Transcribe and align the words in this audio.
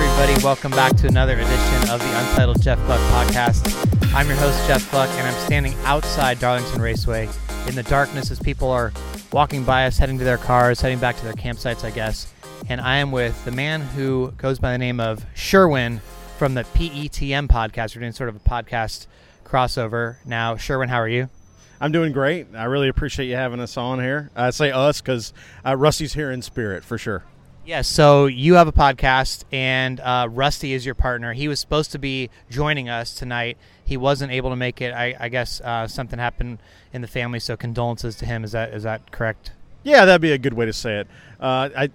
Everybody. 0.00 0.44
Welcome 0.44 0.70
back 0.70 0.96
to 0.98 1.08
another 1.08 1.32
edition 1.34 1.90
of 1.90 1.98
the 1.98 2.18
Untitled 2.20 2.62
Jeff 2.62 2.78
Gluck 2.86 3.00
podcast. 3.10 4.14
I'm 4.14 4.28
your 4.28 4.36
host, 4.36 4.64
Jeff 4.68 4.88
Gluck, 4.92 5.10
and 5.10 5.26
I'm 5.26 5.34
standing 5.44 5.74
outside 5.82 6.38
Darlington 6.38 6.80
Raceway 6.80 7.28
in 7.66 7.74
the 7.74 7.82
darkness 7.82 8.30
as 8.30 8.38
people 8.38 8.70
are 8.70 8.92
walking 9.32 9.64
by 9.64 9.86
us, 9.86 9.98
heading 9.98 10.16
to 10.18 10.24
their 10.24 10.38
cars, 10.38 10.80
heading 10.80 11.00
back 11.00 11.16
to 11.16 11.24
their 11.24 11.32
campsites, 11.32 11.82
I 11.82 11.90
guess. 11.90 12.32
And 12.68 12.80
I 12.80 12.98
am 12.98 13.10
with 13.10 13.44
the 13.44 13.50
man 13.50 13.80
who 13.80 14.32
goes 14.36 14.60
by 14.60 14.70
the 14.70 14.78
name 14.78 15.00
of 15.00 15.26
Sherwin 15.34 16.00
from 16.36 16.54
the 16.54 16.62
PETM 16.62 17.48
podcast. 17.48 17.96
We're 17.96 18.02
doing 18.02 18.12
sort 18.12 18.28
of 18.28 18.36
a 18.36 18.40
podcast 18.40 19.08
crossover 19.44 20.24
now. 20.24 20.56
Sherwin, 20.56 20.90
how 20.90 21.00
are 21.00 21.08
you? 21.08 21.28
I'm 21.80 21.90
doing 21.90 22.12
great. 22.12 22.46
I 22.54 22.64
really 22.64 22.88
appreciate 22.88 23.26
you 23.26 23.34
having 23.34 23.58
us 23.58 23.76
on 23.76 23.98
here. 23.98 24.30
I 24.36 24.50
say 24.50 24.70
us 24.70 25.00
because 25.00 25.32
uh, 25.66 25.76
Rusty's 25.76 26.14
here 26.14 26.30
in 26.30 26.42
spirit 26.42 26.84
for 26.84 26.98
sure. 26.98 27.24
Yes, 27.68 27.86
so 27.86 28.24
you 28.24 28.54
have 28.54 28.66
a 28.66 28.72
podcast, 28.72 29.44
and 29.52 30.00
uh, 30.00 30.26
Rusty 30.30 30.72
is 30.72 30.86
your 30.86 30.94
partner. 30.94 31.34
He 31.34 31.48
was 31.48 31.60
supposed 31.60 31.92
to 31.92 31.98
be 31.98 32.30
joining 32.48 32.88
us 32.88 33.12
tonight. 33.12 33.58
He 33.84 33.98
wasn't 33.98 34.32
able 34.32 34.48
to 34.48 34.56
make 34.56 34.80
it. 34.80 34.94
I, 34.94 35.14
I 35.20 35.28
guess 35.28 35.60
uh, 35.60 35.86
something 35.86 36.18
happened 36.18 36.60
in 36.94 37.02
the 37.02 37.06
family, 37.06 37.40
so 37.40 37.58
condolences 37.58 38.16
to 38.16 38.24
him. 38.24 38.42
Is 38.42 38.52
that 38.52 38.72
is 38.72 38.84
that 38.84 39.12
correct? 39.12 39.52
Yeah, 39.82 40.06
that'd 40.06 40.22
be 40.22 40.32
a 40.32 40.38
good 40.38 40.54
way 40.54 40.64
to 40.64 40.72
say 40.72 41.00
it. 41.00 41.08
Uh, 41.38 41.68
I, 41.76 41.90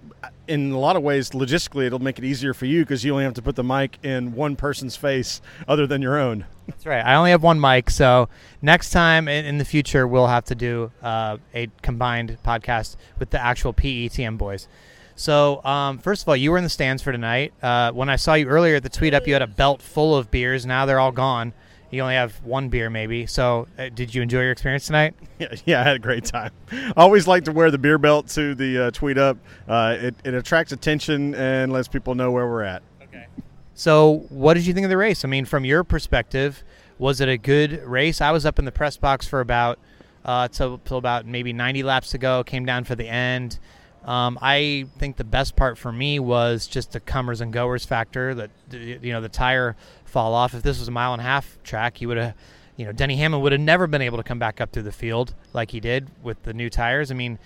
in 0.46 0.70
a 0.70 0.78
lot 0.78 0.94
of 0.94 1.02
ways, 1.02 1.30
logistically, 1.30 1.86
it'll 1.86 1.98
make 1.98 2.20
it 2.20 2.24
easier 2.24 2.54
for 2.54 2.66
you 2.66 2.84
because 2.84 3.04
you 3.04 3.10
only 3.10 3.24
have 3.24 3.34
to 3.34 3.42
put 3.42 3.56
the 3.56 3.64
mic 3.64 3.98
in 4.04 4.32
one 4.32 4.54
person's 4.54 4.94
face 4.94 5.40
other 5.66 5.88
than 5.88 6.00
your 6.00 6.16
own. 6.16 6.46
That's 6.68 6.86
right. 6.86 7.04
I 7.04 7.16
only 7.16 7.32
have 7.32 7.42
one 7.42 7.60
mic, 7.60 7.90
so 7.90 8.28
next 8.62 8.90
time 8.90 9.26
in, 9.26 9.44
in 9.44 9.58
the 9.58 9.64
future, 9.64 10.06
we'll 10.06 10.28
have 10.28 10.44
to 10.44 10.54
do 10.54 10.92
uh, 11.02 11.38
a 11.52 11.68
combined 11.82 12.38
podcast 12.44 12.94
with 13.18 13.30
the 13.30 13.42
actual 13.42 13.74
PETM 13.74 14.38
boys. 14.38 14.68
So, 15.16 15.64
um, 15.64 15.98
first 15.98 16.22
of 16.22 16.28
all, 16.28 16.36
you 16.36 16.50
were 16.50 16.58
in 16.58 16.64
the 16.64 16.70
stands 16.70 17.02
for 17.02 17.12
tonight. 17.12 17.52
Uh, 17.62 17.92
when 17.92 18.08
I 18.08 18.16
saw 18.16 18.34
you 18.34 18.46
earlier 18.46 18.76
at 18.76 18.82
the 18.82 18.88
tweet 18.88 19.14
up, 19.14 19.26
you 19.26 19.32
had 19.32 19.42
a 19.42 19.46
belt 19.46 19.80
full 19.80 20.16
of 20.16 20.30
beers. 20.30 20.66
Now 20.66 20.86
they're 20.86 20.98
all 20.98 21.12
gone. 21.12 21.52
You 21.90 22.02
only 22.02 22.14
have 22.14 22.34
one 22.42 22.70
beer, 22.70 22.90
maybe. 22.90 23.26
So, 23.26 23.68
uh, 23.78 23.88
did 23.94 24.12
you 24.12 24.22
enjoy 24.22 24.40
your 24.42 24.52
experience 24.52 24.86
tonight? 24.86 25.14
Yeah, 25.36 25.54
yeah, 25.64 25.80
I 25.80 25.82
had 25.82 25.96
a 25.96 25.98
great 25.98 26.24
time. 26.24 26.52
I 26.70 26.92
always 26.96 27.26
like 27.26 27.44
to 27.46 27.52
wear 27.52 27.72
the 27.72 27.78
beer 27.78 27.98
belt 27.98 28.28
to 28.28 28.54
the 28.54 28.84
uh, 28.84 28.90
tweet 28.92 29.18
up. 29.18 29.36
Uh, 29.66 29.96
it, 29.98 30.14
it 30.24 30.32
attracts 30.32 30.70
attention 30.70 31.34
and 31.34 31.72
lets 31.72 31.88
people 31.88 32.14
know 32.14 32.30
where 32.30 32.46
we're 32.46 32.62
at. 32.62 32.84
Okay. 33.02 33.26
So, 33.74 34.26
what 34.28 34.54
did 34.54 34.64
you 34.64 34.72
think 34.72 34.84
of 34.84 34.90
the 34.90 34.96
race? 34.96 35.24
I 35.24 35.28
mean, 35.28 35.44
from 35.44 35.64
your 35.64 35.82
perspective, 35.82 36.62
was 36.98 37.20
it 37.20 37.28
a 37.28 37.36
good 37.36 37.82
race? 37.82 38.20
I 38.20 38.30
was 38.30 38.46
up 38.46 38.60
in 38.60 38.64
the 38.64 38.70
press 38.70 38.96
box 38.96 39.26
for 39.26 39.40
about 39.40 39.80
uh, 40.24 40.46
till, 40.46 40.78
till 40.78 40.98
about 40.98 41.26
maybe 41.26 41.52
90 41.52 41.82
laps 41.82 42.10
to 42.10 42.18
go. 42.18 42.44
Came 42.44 42.64
down 42.64 42.84
for 42.84 42.94
the 42.94 43.08
end. 43.08 43.58
Um, 44.04 44.38
I 44.42 44.86
think 44.98 45.16
the 45.16 45.24
best 45.24 45.56
part 45.56 45.78
for 45.78 45.90
me 45.90 46.18
was 46.18 46.66
just 46.66 46.92
the 46.92 47.00
comers 47.00 47.40
and 47.40 47.52
goers 47.52 47.84
factor. 47.84 48.34
That 48.34 48.50
you 48.70 49.12
know 49.12 49.20
the 49.20 49.28
tire 49.28 49.76
fall 50.04 50.34
off. 50.34 50.54
If 50.54 50.62
this 50.62 50.78
was 50.78 50.88
a 50.88 50.92
mile 50.92 51.12
and 51.12 51.20
a 51.20 51.24
half 51.24 51.58
track, 51.64 52.00
you 52.00 52.08
would 52.08 52.18
have, 52.18 52.34
you 52.76 52.84
know, 52.84 52.92
Denny 52.92 53.16
Hamlin 53.16 53.42
would 53.42 53.52
have 53.52 53.60
never 53.60 53.86
been 53.86 54.02
able 54.02 54.18
to 54.18 54.22
come 54.22 54.38
back 54.38 54.60
up 54.60 54.72
through 54.72 54.82
the 54.82 54.92
field 54.92 55.34
like 55.52 55.70
he 55.70 55.80
did 55.80 56.08
with 56.22 56.42
the 56.42 56.52
new 56.52 56.68
tires. 56.68 57.10
I 57.10 57.14
mean, 57.14 57.38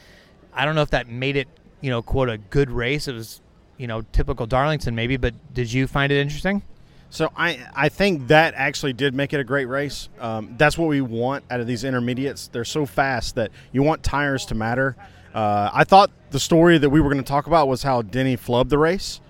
I 0.52 0.64
don't 0.64 0.74
know 0.74 0.82
if 0.82 0.90
that 0.90 1.08
made 1.08 1.36
it, 1.36 1.48
you 1.80 1.90
know, 1.90 2.02
quote 2.02 2.28
a 2.28 2.38
good 2.38 2.70
race. 2.70 3.06
It 3.08 3.14
was, 3.14 3.40
you 3.76 3.86
know, 3.86 4.02
typical 4.12 4.46
Darlington 4.46 4.94
maybe. 4.94 5.16
But 5.16 5.34
did 5.54 5.72
you 5.72 5.86
find 5.86 6.12
it 6.12 6.20
interesting? 6.20 6.62
So 7.10 7.32
I, 7.36 7.66
I 7.74 7.88
think 7.88 8.28
that 8.28 8.52
actually 8.54 8.92
did 8.92 9.14
make 9.14 9.32
it 9.32 9.40
a 9.40 9.44
great 9.44 9.64
race. 9.64 10.08
Um, 10.20 10.56
that's 10.58 10.76
what 10.76 10.88
we 10.88 11.00
want 11.00 11.44
out 11.50 11.60
of 11.60 11.66
these 11.66 11.84
intermediates. 11.84 12.48
They're 12.48 12.66
so 12.66 12.84
fast 12.84 13.36
that 13.36 13.50
you 13.72 13.82
want 13.82 14.02
tires 14.02 14.44
to 14.46 14.54
matter. 14.54 14.94
Uh, 15.34 15.70
I 15.72 15.84
thought 15.84 16.10
the 16.30 16.40
story 16.40 16.78
that 16.78 16.90
we 16.90 17.00
were 17.00 17.10
going 17.10 17.22
to 17.22 17.28
talk 17.28 17.46
about 17.46 17.68
was 17.68 17.82
how 17.82 18.02
Denny 18.02 18.36
flubbed 18.36 18.68
the 18.68 18.78
race, 18.78 19.20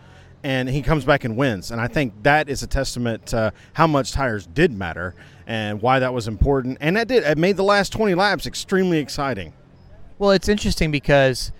and 0.42 0.68
he 0.68 0.82
comes 0.82 1.04
back 1.04 1.24
and 1.24 1.36
wins. 1.36 1.70
And 1.70 1.80
I 1.80 1.88
think 1.88 2.22
that 2.22 2.48
is 2.48 2.62
a 2.62 2.66
testament 2.66 3.26
to 3.26 3.52
how 3.74 3.86
much 3.86 4.12
tires 4.12 4.46
did 4.46 4.72
matter 4.72 5.14
and 5.46 5.80
why 5.82 5.98
that 5.98 6.12
was 6.12 6.28
important. 6.28 6.78
And 6.80 6.96
that 6.96 7.08
did. 7.08 7.24
It 7.24 7.38
made 7.38 7.56
the 7.56 7.64
last 7.64 7.92
20 7.92 8.14
laps 8.14 8.46
extremely 8.46 8.98
exciting. 8.98 9.52
Well, 10.18 10.30
it's 10.32 10.48
interesting 10.48 10.90
because 10.90 11.52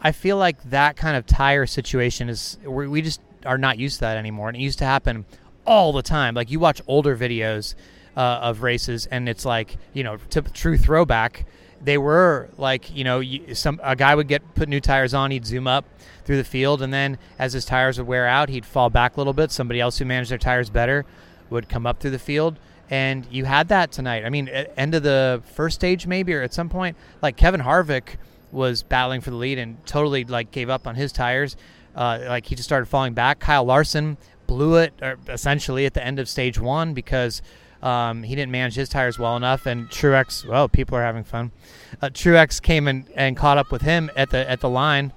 I 0.00 0.12
feel 0.12 0.36
like 0.36 0.62
that 0.70 0.96
kind 0.96 1.16
of 1.16 1.26
tire 1.26 1.66
situation 1.66 2.28
is 2.28 2.58
we 2.64 3.02
just 3.02 3.20
are 3.44 3.58
not 3.58 3.78
used 3.78 3.96
to 3.96 4.00
that 4.02 4.16
anymore, 4.16 4.48
and 4.48 4.56
it 4.56 4.60
used 4.60 4.78
to 4.78 4.84
happen 4.84 5.24
all 5.66 5.92
the 5.92 6.02
time. 6.02 6.34
Like 6.34 6.50
you 6.50 6.58
watch 6.58 6.80
older 6.86 7.16
videos 7.16 7.74
uh, 8.16 8.20
of 8.42 8.62
races, 8.62 9.06
and 9.06 9.28
it's 9.28 9.44
like 9.44 9.76
you 9.92 10.02
know, 10.02 10.16
true 10.52 10.76
throwback 10.78 11.46
they 11.86 11.96
were 11.96 12.50
like 12.58 12.94
you 12.94 13.04
know 13.04 13.22
some 13.54 13.80
a 13.82 13.94
guy 13.94 14.14
would 14.14 14.26
get 14.26 14.42
put 14.56 14.68
new 14.68 14.80
tires 14.80 15.14
on 15.14 15.30
he'd 15.30 15.46
zoom 15.46 15.68
up 15.68 15.84
through 16.24 16.36
the 16.36 16.44
field 16.44 16.82
and 16.82 16.92
then 16.92 17.16
as 17.38 17.52
his 17.52 17.64
tires 17.64 17.96
would 17.96 18.08
wear 18.08 18.26
out 18.26 18.48
he'd 18.48 18.66
fall 18.66 18.90
back 18.90 19.16
a 19.16 19.20
little 19.20 19.32
bit. 19.32 19.52
Somebody 19.52 19.80
else 19.80 19.96
who 19.98 20.04
managed 20.04 20.30
their 20.30 20.38
tires 20.38 20.68
better 20.68 21.06
would 21.48 21.68
come 21.68 21.86
up 21.86 22.00
through 22.00 22.10
the 22.10 22.18
field. 22.18 22.58
And 22.90 23.24
you 23.30 23.44
had 23.44 23.68
that 23.68 23.92
tonight. 23.92 24.24
I 24.24 24.30
mean 24.30 24.48
end 24.48 24.96
of 24.96 25.04
the 25.04 25.42
first 25.54 25.76
stage 25.76 26.08
maybe 26.08 26.34
or 26.34 26.42
at 26.42 26.52
some 26.52 26.68
point 26.68 26.96
like 27.22 27.36
kevin 27.36 27.60
harvick 27.60 28.16
was 28.50 28.82
battling 28.82 29.20
for 29.20 29.30
the 29.30 29.36
lead 29.36 29.58
and 29.58 29.84
totally 29.86 30.24
like 30.24 30.50
gave 30.50 30.68
up 30.68 30.88
on 30.88 30.96
his 30.96 31.12
tires. 31.12 31.56
Uh, 31.94 32.18
like 32.28 32.46
he 32.46 32.56
just 32.56 32.68
started 32.68 32.86
falling 32.86 33.14
back. 33.14 33.38
Kyle 33.38 33.64
larson 33.64 34.18
blew 34.48 34.74
it 34.76 34.92
essentially 35.28 35.86
at 35.86 35.94
the 35.94 36.04
end 36.04 36.18
of 36.18 36.28
stage 36.28 36.58
one 36.58 36.94
because 36.94 37.42
um, 37.82 38.22
he 38.22 38.34
didn't 38.34 38.52
manage 38.52 38.74
his 38.74 38.88
tires 38.88 39.18
well 39.18 39.36
enough, 39.36 39.66
and 39.66 39.88
Truex. 39.88 40.46
Well, 40.46 40.68
people 40.68 40.96
are 40.96 41.02
having 41.02 41.24
fun. 41.24 41.52
Uh, 42.00 42.08
Truex 42.08 42.60
came 42.60 42.88
and, 42.88 43.08
and 43.14 43.36
caught 43.36 43.58
up 43.58 43.70
with 43.70 43.82
him 43.82 44.10
at 44.16 44.30
the 44.30 44.48
at 44.48 44.60
the 44.60 44.68
line. 44.68 45.12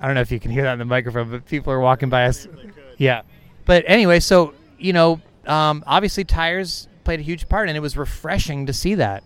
I 0.00 0.06
don't 0.06 0.14
know 0.14 0.20
if 0.20 0.32
you 0.32 0.40
can 0.40 0.50
hear 0.50 0.64
that 0.64 0.72
in 0.72 0.78
the 0.78 0.84
microphone, 0.84 1.30
but 1.30 1.46
people 1.46 1.72
are 1.72 1.80
walking 1.80 2.08
by 2.08 2.24
us. 2.24 2.48
Yeah, 2.98 3.22
but 3.64 3.84
anyway, 3.86 4.20
so 4.20 4.54
you 4.78 4.92
know, 4.92 5.20
um, 5.46 5.84
obviously 5.86 6.24
tires 6.24 6.88
played 7.04 7.20
a 7.20 7.22
huge 7.22 7.48
part, 7.48 7.68
and 7.68 7.76
it 7.76 7.80
was 7.80 7.96
refreshing 7.96 8.66
to 8.66 8.72
see 8.72 8.96
that. 8.96 9.22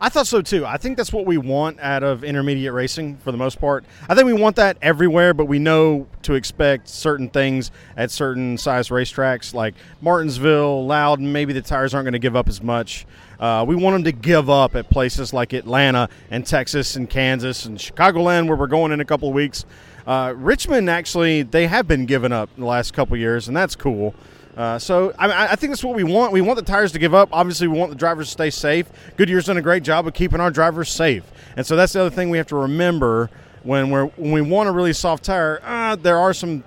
I 0.00 0.08
thought 0.08 0.28
so 0.28 0.42
too. 0.42 0.64
I 0.64 0.76
think 0.76 0.96
that's 0.96 1.12
what 1.12 1.26
we 1.26 1.38
want 1.38 1.80
out 1.80 2.04
of 2.04 2.22
intermediate 2.22 2.72
racing 2.72 3.16
for 3.16 3.32
the 3.32 3.38
most 3.38 3.60
part. 3.60 3.84
I 4.08 4.14
think 4.14 4.26
we 4.26 4.32
want 4.32 4.56
that 4.56 4.78
everywhere, 4.80 5.34
but 5.34 5.46
we 5.46 5.58
know 5.58 6.06
to 6.22 6.34
expect 6.34 6.88
certain 6.88 7.28
things 7.28 7.72
at 7.96 8.10
certain 8.12 8.58
size 8.58 8.90
racetracks 8.90 9.52
like 9.54 9.74
Martinsville, 10.00 10.86
Loudon. 10.86 11.32
Maybe 11.32 11.52
the 11.52 11.62
tires 11.62 11.94
aren't 11.94 12.04
going 12.04 12.12
to 12.12 12.20
give 12.20 12.36
up 12.36 12.48
as 12.48 12.62
much. 12.62 13.06
Uh, 13.40 13.64
we 13.66 13.74
want 13.74 13.94
them 13.94 14.04
to 14.04 14.12
give 14.12 14.48
up 14.48 14.76
at 14.76 14.88
places 14.88 15.32
like 15.32 15.52
Atlanta 15.52 16.08
and 16.30 16.46
Texas 16.46 16.94
and 16.96 17.10
Kansas 17.10 17.64
and 17.64 17.78
Chicagoland, 17.78 18.46
where 18.46 18.56
we're 18.56 18.66
going 18.68 18.92
in 18.92 19.00
a 19.00 19.04
couple 19.04 19.28
of 19.28 19.34
weeks. 19.34 19.64
Uh, 20.06 20.32
Richmond, 20.36 20.88
actually, 20.88 21.42
they 21.42 21.66
have 21.66 21.86
been 21.86 22.06
giving 22.06 22.32
up 22.32 22.50
the 22.56 22.64
last 22.64 22.94
couple 22.94 23.16
years, 23.16 23.48
and 23.48 23.56
that's 23.56 23.76
cool. 23.76 24.14
Uh, 24.58 24.76
so 24.76 25.14
I, 25.20 25.52
I, 25.52 25.54
think 25.54 25.70
that's 25.70 25.84
what 25.84 25.94
we 25.94 26.02
want. 26.02 26.32
We 26.32 26.40
want 26.40 26.56
the 26.56 26.64
tires 26.64 26.90
to 26.90 26.98
give 26.98 27.14
up. 27.14 27.28
Obviously, 27.30 27.68
we 27.68 27.78
want 27.78 27.90
the 27.90 27.96
drivers 27.96 28.26
to 28.26 28.32
stay 28.32 28.50
safe. 28.50 28.90
Goodyear's 29.16 29.44
done 29.44 29.56
a 29.56 29.62
great 29.62 29.84
job 29.84 30.08
of 30.08 30.14
keeping 30.14 30.40
our 30.40 30.50
drivers 30.50 30.90
safe, 30.90 31.22
and 31.56 31.64
so 31.64 31.76
that's 31.76 31.92
the 31.92 32.00
other 32.00 32.10
thing 32.10 32.28
we 32.28 32.38
have 32.38 32.48
to 32.48 32.56
remember 32.56 33.30
when 33.62 33.88
we're 33.90 34.06
when 34.06 34.32
we 34.32 34.40
want 34.40 34.68
a 34.68 34.72
really 34.72 34.92
soft 34.92 35.22
tire. 35.22 35.60
Uh, 35.62 35.94
there 35.94 36.18
are 36.18 36.34
some 36.34 36.64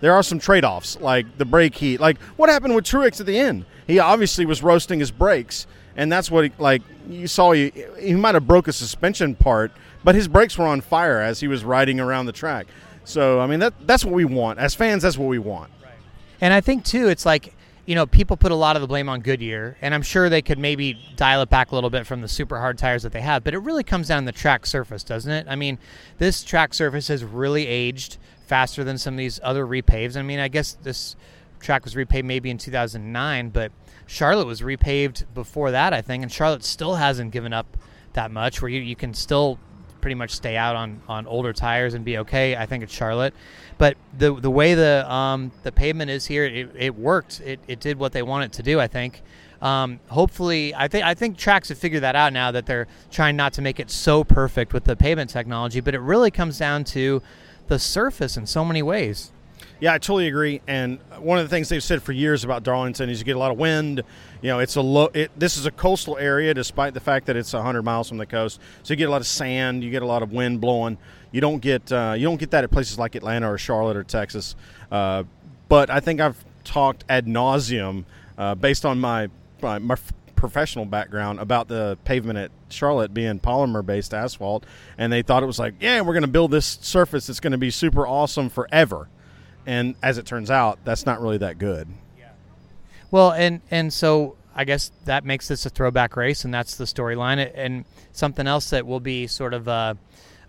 there 0.00 0.12
are 0.14 0.22
some 0.24 0.40
trade 0.40 0.64
offs 0.64 1.00
like 1.00 1.38
the 1.38 1.44
brake 1.44 1.76
heat. 1.76 2.00
Like 2.00 2.20
what 2.36 2.48
happened 2.48 2.74
with 2.74 2.84
Truex 2.84 3.20
at 3.20 3.26
the 3.26 3.38
end? 3.38 3.64
He 3.86 4.00
obviously 4.00 4.44
was 4.44 4.60
roasting 4.60 4.98
his 4.98 5.12
brakes, 5.12 5.68
and 5.96 6.10
that's 6.10 6.32
what 6.32 6.42
he, 6.42 6.52
like 6.58 6.82
you 7.08 7.28
saw. 7.28 7.52
He, 7.52 7.72
he 8.00 8.14
might 8.14 8.34
have 8.34 8.48
broke 8.48 8.66
a 8.66 8.72
suspension 8.72 9.36
part, 9.36 9.70
but 10.02 10.16
his 10.16 10.26
brakes 10.26 10.58
were 10.58 10.66
on 10.66 10.80
fire 10.80 11.20
as 11.20 11.38
he 11.38 11.46
was 11.46 11.62
riding 11.62 12.00
around 12.00 12.26
the 12.26 12.32
track. 12.32 12.66
So 13.04 13.38
I 13.38 13.46
mean 13.46 13.60
that 13.60 13.74
that's 13.86 14.04
what 14.04 14.12
we 14.12 14.24
want 14.24 14.58
as 14.58 14.74
fans. 14.74 15.04
That's 15.04 15.16
what 15.16 15.28
we 15.28 15.38
want. 15.38 15.70
And 16.40 16.54
I 16.54 16.60
think 16.60 16.84
too, 16.84 17.08
it's 17.08 17.26
like 17.26 17.54
you 17.86 17.94
know 17.94 18.06
people 18.06 18.36
put 18.36 18.52
a 18.52 18.56
lot 18.56 18.76
of 18.76 18.82
the 18.82 18.88
blame 18.88 19.08
on 19.08 19.20
Goodyear, 19.20 19.76
and 19.80 19.94
I'm 19.94 20.02
sure 20.02 20.28
they 20.28 20.42
could 20.42 20.58
maybe 20.58 20.98
dial 21.16 21.42
it 21.42 21.48
back 21.48 21.72
a 21.72 21.74
little 21.74 21.90
bit 21.90 22.06
from 22.06 22.20
the 22.20 22.28
super 22.28 22.58
hard 22.58 22.78
tires 22.78 23.02
that 23.02 23.12
they 23.12 23.20
have. 23.20 23.44
But 23.44 23.54
it 23.54 23.58
really 23.58 23.84
comes 23.84 24.08
down 24.08 24.24
to 24.24 24.26
the 24.26 24.38
track 24.38 24.66
surface, 24.66 25.02
doesn't 25.02 25.30
it? 25.30 25.46
I 25.48 25.56
mean, 25.56 25.78
this 26.18 26.44
track 26.44 26.74
surface 26.74 27.08
has 27.08 27.24
really 27.24 27.66
aged 27.66 28.18
faster 28.46 28.84
than 28.84 28.98
some 28.98 29.14
of 29.14 29.18
these 29.18 29.40
other 29.42 29.66
repaves. 29.66 30.16
I 30.16 30.22
mean, 30.22 30.38
I 30.38 30.48
guess 30.48 30.76
this 30.82 31.16
track 31.60 31.84
was 31.84 31.94
repaved 31.94 32.24
maybe 32.24 32.50
in 32.50 32.58
2009, 32.58 33.50
but 33.50 33.72
Charlotte 34.06 34.46
was 34.46 34.62
repaved 34.62 35.24
before 35.34 35.70
that, 35.70 35.92
I 35.92 36.00
think, 36.00 36.22
and 36.22 36.32
Charlotte 36.32 36.64
still 36.64 36.94
hasn't 36.94 37.32
given 37.32 37.52
up 37.52 37.76
that 38.14 38.30
much. 38.30 38.62
Where 38.62 38.70
you, 38.70 38.80
you 38.80 38.96
can 38.96 39.12
still 39.14 39.58
pretty 40.00 40.14
much 40.14 40.32
stay 40.32 40.56
out 40.56 40.76
on, 40.76 41.00
on 41.08 41.26
older 41.26 41.52
tires 41.52 41.94
and 41.94 42.04
be 42.04 42.18
okay. 42.18 42.56
I 42.56 42.66
think 42.66 42.82
it's 42.82 42.92
Charlotte, 42.92 43.34
but 43.78 43.96
the 44.16 44.34
the 44.34 44.50
way 44.50 44.74
the 44.74 45.10
um, 45.12 45.52
the 45.62 45.72
pavement 45.72 46.10
is 46.10 46.26
here, 46.26 46.44
it, 46.44 46.70
it 46.76 46.94
worked. 46.96 47.40
It, 47.40 47.60
it 47.68 47.80
did 47.80 47.98
what 47.98 48.12
they 48.12 48.22
wanted 48.22 48.46
it 48.46 48.52
to 48.54 48.62
do. 48.62 48.80
I 48.80 48.86
think. 48.86 49.22
Um, 49.60 49.98
hopefully, 50.08 50.72
I 50.74 50.86
think 50.88 51.04
I 51.04 51.14
think 51.14 51.36
tracks 51.36 51.68
have 51.68 51.78
figured 51.78 52.02
that 52.02 52.14
out 52.14 52.32
now 52.32 52.52
that 52.52 52.66
they're 52.66 52.86
trying 53.10 53.36
not 53.36 53.52
to 53.54 53.62
make 53.62 53.80
it 53.80 53.90
so 53.90 54.22
perfect 54.22 54.72
with 54.72 54.84
the 54.84 54.94
pavement 54.94 55.30
technology. 55.30 55.80
But 55.80 55.94
it 55.94 56.00
really 56.00 56.30
comes 56.30 56.58
down 56.58 56.84
to 56.84 57.22
the 57.66 57.78
surface 57.78 58.36
in 58.36 58.46
so 58.46 58.64
many 58.64 58.82
ways. 58.82 59.32
Yeah, 59.80 59.94
I 59.94 59.98
totally 59.98 60.26
agree. 60.26 60.60
And 60.66 60.98
one 61.18 61.38
of 61.38 61.44
the 61.44 61.48
things 61.48 61.68
they've 61.68 61.82
said 61.82 62.02
for 62.02 62.10
years 62.10 62.42
about 62.42 62.64
Darlington 62.64 63.08
is 63.08 63.20
you 63.20 63.24
get 63.24 63.36
a 63.36 63.38
lot 63.38 63.52
of 63.52 63.58
wind. 63.58 64.02
You 64.42 64.48
know, 64.48 64.58
it's 64.58 64.74
a 64.74 64.80
low. 64.80 65.08
It, 65.14 65.30
this 65.38 65.56
is 65.56 65.66
a 65.66 65.70
coastal 65.70 66.18
area, 66.18 66.52
despite 66.52 66.94
the 66.94 67.00
fact 67.00 67.26
that 67.26 67.36
it's 67.36 67.52
100 67.52 67.82
miles 67.82 68.08
from 68.08 68.18
the 68.18 68.26
coast. 68.26 68.60
So 68.82 68.92
you 68.92 68.96
get 68.96 69.08
a 69.08 69.12
lot 69.12 69.20
of 69.20 69.26
sand. 69.26 69.84
You 69.84 69.90
get 69.90 70.02
a 70.02 70.06
lot 70.06 70.22
of 70.22 70.32
wind 70.32 70.60
blowing. 70.60 70.98
You 71.30 71.40
don't 71.40 71.60
get 71.60 71.92
uh, 71.92 72.14
you 72.16 72.24
don't 72.24 72.40
get 72.40 72.50
that 72.50 72.64
at 72.64 72.70
places 72.72 72.98
like 72.98 73.14
Atlanta 73.14 73.50
or 73.50 73.56
Charlotte 73.56 73.96
or 73.96 74.02
Texas. 74.02 74.56
Uh, 74.90 75.24
but 75.68 75.90
I 75.90 76.00
think 76.00 76.20
I've 76.20 76.44
talked 76.64 77.04
ad 77.08 77.26
nauseum 77.26 78.04
uh, 78.36 78.56
based 78.56 78.84
on 78.84 78.98
my, 78.98 79.28
my 79.62 79.78
my 79.78 79.96
professional 80.34 80.86
background 80.86 81.40
about 81.40 81.68
the 81.68 81.98
pavement 82.04 82.38
at 82.38 82.50
Charlotte 82.68 83.12
being 83.12 83.38
polymer 83.38 83.84
based 83.84 84.12
asphalt, 84.12 84.64
and 84.96 85.12
they 85.12 85.22
thought 85.22 85.44
it 85.44 85.46
was 85.46 85.58
like, 85.58 85.74
yeah, 85.80 86.00
we're 86.00 86.14
going 86.14 86.22
to 86.22 86.28
build 86.28 86.50
this 86.50 86.78
surface 86.80 87.26
that's 87.28 87.40
going 87.40 87.52
to 87.52 87.58
be 87.58 87.70
super 87.70 88.06
awesome 88.06 88.48
forever. 88.48 89.08
And 89.68 89.96
as 90.02 90.16
it 90.16 90.24
turns 90.24 90.50
out, 90.50 90.78
that's 90.84 91.04
not 91.04 91.20
really 91.20 91.36
that 91.38 91.58
good. 91.58 91.88
Yeah. 92.18 92.30
Well, 93.10 93.32
and 93.32 93.60
and 93.70 93.92
so 93.92 94.36
I 94.56 94.64
guess 94.64 94.90
that 95.04 95.26
makes 95.26 95.46
this 95.46 95.66
a 95.66 95.68
throwback 95.68 96.16
race, 96.16 96.46
and 96.46 96.54
that's 96.54 96.76
the 96.76 96.86
storyline. 96.86 97.52
And 97.54 97.84
something 98.12 98.46
else 98.46 98.70
that 98.70 98.86
will 98.86 98.98
be 98.98 99.26
sort 99.26 99.52
of 99.52 99.68
a, 99.68 99.98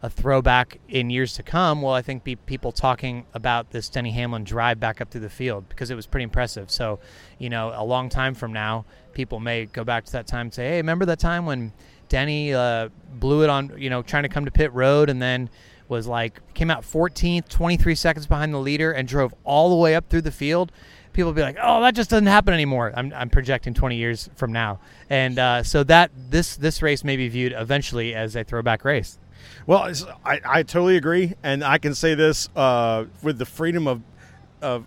a 0.02 0.10
throwback 0.10 0.80
in 0.88 1.10
years 1.10 1.34
to 1.34 1.44
come 1.44 1.82
will, 1.82 1.92
I 1.92 2.02
think, 2.02 2.24
be 2.24 2.38
people 2.38 2.72
talking 2.72 3.26
about 3.34 3.72
this 3.72 3.90
Denny 3.90 4.12
Hamlin 4.12 4.46
drive 4.46 4.80
back 4.80 5.02
up 5.02 5.12
through 5.12 5.20
the 5.20 5.30
field 5.30 5.68
because 5.68 5.92
it 5.92 5.96
was 5.96 6.08
pretty 6.08 6.24
impressive. 6.24 6.72
So, 6.72 7.02
you 7.40 7.50
know, 7.50 7.74
a 7.76 7.84
long 7.84 8.08
time 8.08 8.36
from 8.36 8.54
now, 8.54 8.86
people 9.12 9.42
may 9.42 9.66
go 9.66 9.84
back 9.84 10.06
to 10.06 10.14
that 10.14 10.28
time 10.28 10.46
and 10.46 10.54
say, 10.54 10.70
"Hey, 10.70 10.78
remember 10.78 11.04
that 11.08 11.20
time 11.20 11.46
when 11.46 11.74
Denny 12.08 12.54
uh, 12.54 12.88
blew 13.16 13.44
it 13.44 13.50
on, 13.50 13.74
you 13.78 13.90
know, 13.90 14.02
trying 14.02 14.24
to 14.24 14.30
come 14.30 14.46
to 14.46 14.52
pit 14.52 14.72
road 14.72 15.10
and 15.10 15.22
then." 15.22 15.50
Was 15.90 16.08
like 16.08 16.40
came 16.54 16.70
out 16.70 16.84
14th, 16.84 17.50
23 17.50 17.96
seconds 17.96 18.28
behind 18.28 18.54
the 18.54 18.60
leader, 18.60 18.92
and 18.92 19.08
drove 19.08 19.34
all 19.44 19.70
the 19.70 19.76
way 19.76 19.96
up 19.96 20.10
through 20.10 20.22
the 20.22 20.32
field. 20.32 20.72
People 21.12 21.34
be 21.34 21.42
like, 21.42 21.58
"Oh, 21.62 21.82
that 21.82 21.96
just 21.96 22.10
doesn't 22.10 22.28
happen 22.28 22.54
anymore." 22.54 22.94
I'm, 22.96 23.12
I'm 23.14 23.30
projecting 23.30 23.74
20 23.74 23.96
years 23.96 24.30
from 24.36 24.54
now, 24.54 24.80
and 25.10 25.38
uh, 25.40 25.64
so 25.64 25.84
that 25.84 26.12
this 26.16 26.56
this 26.56 26.82
race 26.82 27.04
may 27.04 27.18
be 27.18 27.28
viewed 27.28 27.54
eventually 27.54 28.14
as 28.14 28.36
a 28.36 28.44
throwback 28.44 28.86
race. 28.86 29.18
Well, 29.66 29.92
I, 30.26 30.40
I 30.46 30.64
totally 30.64 30.98
agree, 30.98 31.34
and 31.44 31.64
I 31.64 31.78
can 31.78 31.96
say 31.96 32.14
this 32.14 32.50
uh, 32.56 33.06
with 33.24 33.38
the 33.38 33.46
freedom 33.46 33.88
of 33.88 34.02
of 34.62 34.86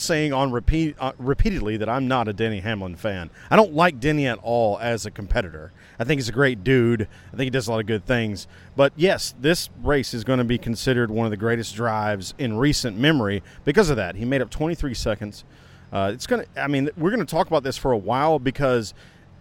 saying 0.00 0.32
on 0.32 0.50
repeat 0.50 0.96
uh, 0.98 1.12
repeatedly 1.18 1.76
that 1.76 1.88
I'm 1.88 2.08
not 2.08 2.28
a 2.28 2.32
Denny 2.32 2.60
Hamlin 2.60 2.96
fan. 2.96 3.30
I 3.50 3.56
don't 3.56 3.74
like 3.74 4.00
Denny 4.00 4.26
at 4.26 4.38
all 4.42 4.78
as 4.78 5.06
a 5.06 5.10
competitor. 5.10 5.72
I 5.98 6.04
think 6.04 6.18
he's 6.18 6.28
a 6.28 6.32
great 6.32 6.64
dude. 6.64 7.02
I 7.32 7.36
think 7.36 7.44
he 7.44 7.50
does 7.50 7.68
a 7.68 7.72
lot 7.72 7.80
of 7.80 7.86
good 7.86 8.06
things. 8.06 8.46
But 8.74 8.92
yes, 8.96 9.34
this 9.38 9.68
race 9.82 10.14
is 10.14 10.24
going 10.24 10.38
to 10.38 10.44
be 10.44 10.58
considered 10.58 11.10
one 11.10 11.26
of 11.26 11.30
the 11.30 11.36
greatest 11.36 11.74
drives 11.74 12.34
in 12.38 12.56
recent 12.56 12.96
memory 12.96 13.42
because 13.64 13.90
of 13.90 13.96
that. 13.96 14.16
He 14.16 14.24
made 14.24 14.40
up 14.40 14.50
23 14.50 14.94
seconds. 14.94 15.44
Uh, 15.92 16.10
it's 16.14 16.26
going 16.26 16.44
to. 16.44 16.62
I 16.62 16.68
mean, 16.68 16.90
we're 16.96 17.10
going 17.10 17.24
to 17.24 17.30
talk 17.30 17.48
about 17.48 17.62
this 17.62 17.76
for 17.76 17.92
a 17.92 17.98
while 17.98 18.38
because 18.38 18.94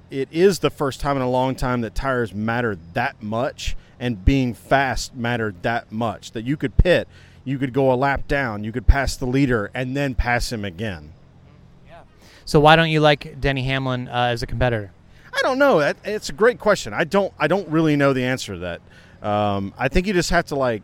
it 0.10 0.28
is 0.32 0.60
the 0.60 0.70
first 0.70 1.00
time 1.00 1.16
in 1.16 1.22
a 1.22 1.30
long 1.30 1.56
time 1.56 1.82
that 1.82 1.96
tires 1.96 2.34
matter 2.34 2.78
that 2.94 3.22
much 3.22 3.76
and 4.00 4.24
being 4.26 4.54
fast 4.54 5.16
mattered 5.16 5.62
that 5.64 5.92
much 5.92 6.32
that 6.32 6.44
you 6.44 6.58
could 6.58 6.76
pit 6.78 7.08
you 7.50 7.58
could 7.58 7.74
go 7.74 7.92
a 7.92 7.96
lap 7.96 8.28
down, 8.28 8.64
you 8.64 8.72
could 8.72 8.86
pass 8.86 9.16
the 9.16 9.26
leader, 9.26 9.72
and 9.74 9.98
then 9.98 10.14
pass 10.14 10.52
him 10.52 10.64
again. 10.64 11.14
Yeah. 11.88 12.02
So 12.46 12.60
why 12.60 12.76
don't 12.76 12.90
you 12.90 13.00
like 13.00 13.42
Denny 13.42 13.64
Hamlin 13.64 14.08
uh, 14.08 14.30
as 14.32 14.44
a 14.44 14.48
competitor? 14.48 14.92
I 15.34 15.42
don't 15.42 15.58
know. 15.58 15.80
That, 15.80 15.98
it's 16.04 16.30
a 16.30 16.34
great 16.34 16.60
question. 16.60 16.94
I 16.94 17.04
don't. 17.04 17.34
I 17.40 17.48
don't 17.48 17.68
really 17.70 17.96
know 17.96 18.14
the 18.14 18.24
answer 18.24 18.54
to 18.54 18.60
that. 18.60 18.82
Um, 19.28 19.74
I 19.78 19.88
think 19.88 20.08
you 20.08 20.14
just 20.14 20.30
have 20.30 20.46
to 20.48 20.56
like, 20.56 20.84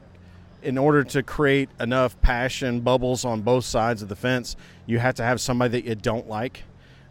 in 0.61 0.77
order 0.77 1.03
to 1.03 1.23
create 1.23 1.69
enough 1.79 2.19
passion 2.21 2.81
bubbles 2.81 3.25
on 3.25 3.41
both 3.41 3.65
sides 3.65 4.01
of 4.01 4.09
the 4.09 4.15
fence, 4.15 4.55
you 4.85 4.99
have 4.99 5.15
to 5.15 5.23
have 5.23 5.39
somebody 5.39 5.79
that 5.79 5.87
you 5.87 5.95
don't 5.95 6.27
like. 6.27 6.63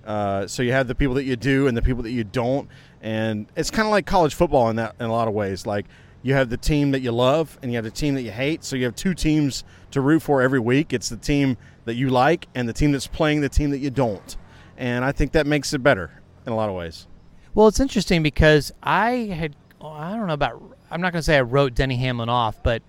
Uh, 0.04 0.46
so 0.46 0.62
you 0.62 0.72
have 0.72 0.86
the 0.86 0.94
people 0.94 1.14
that 1.14 1.24
you 1.24 1.36
do 1.36 1.66
and 1.66 1.76
the 1.76 1.82
people 1.82 2.02
that 2.02 2.10
you 2.10 2.24
don't, 2.24 2.68
and 3.02 3.46
it's 3.56 3.70
kind 3.70 3.86
of 3.86 3.90
like 3.90 4.04
college 4.04 4.34
football 4.34 4.68
in 4.68 4.76
that 4.76 4.94
in 5.00 5.06
a 5.06 5.12
lot 5.12 5.28
of 5.28 5.34
ways. 5.34 5.64
Like 5.64 5.86
you 6.24 6.32
have 6.32 6.48
the 6.48 6.56
team 6.56 6.90
that 6.92 7.02
you 7.02 7.12
love 7.12 7.58
and 7.62 7.70
you 7.70 7.76
have 7.76 7.84
the 7.84 7.90
team 7.90 8.14
that 8.14 8.22
you 8.22 8.30
hate. 8.30 8.64
So 8.64 8.76
you 8.76 8.86
have 8.86 8.96
two 8.96 9.12
teams 9.12 9.62
to 9.90 10.00
root 10.00 10.22
for 10.22 10.40
every 10.40 10.58
week. 10.58 10.94
It's 10.94 11.10
the 11.10 11.18
team 11.18 11.58
that 11.84 11.96
you 11.96 12.08
like 12.08 12.48
and 12.54 12.66
the 12.66 12.72
team 12.72 12.92
that's 12.92 13.06
playing 13.06 13.42
the 13.42 13.50
team 13.50 13.70
that 13.70 13.78
you 13.78 13.90
don't. 13.90 14.36
And 14.78 15.04
I 15.04 15.12
think 15.12 15.32
that 15.32 15.46
makes 15.46 15.74
it 15.74 15.82
better 15.82 16.22
in 16.46 16.52
a 16.52 16.56
lot 16.56 16.70
of 16.70 16.74
ways. 16.74 17.06
Well, 17.54 17.68
it's 17.68 17.78
interesting 17.78 18.22
because 18.22 18.72
I 18.82 19.10
had, 19.10 19.54
I 19.82 20.16
don't 20.16 20.26
know 20.26 20.32
about, 20.32 20.62
I'm 20.90 21.02
not 21.02 21.12
going 21.12 21.20
to 21.20 21.24
say 21.24 21.36
I 21.36 21.42
wrote 21.42 21.74
Denny 21.74 21.98
Hamlin 21.98 22.30
off, 22.30 22.62
but 22.62 22.82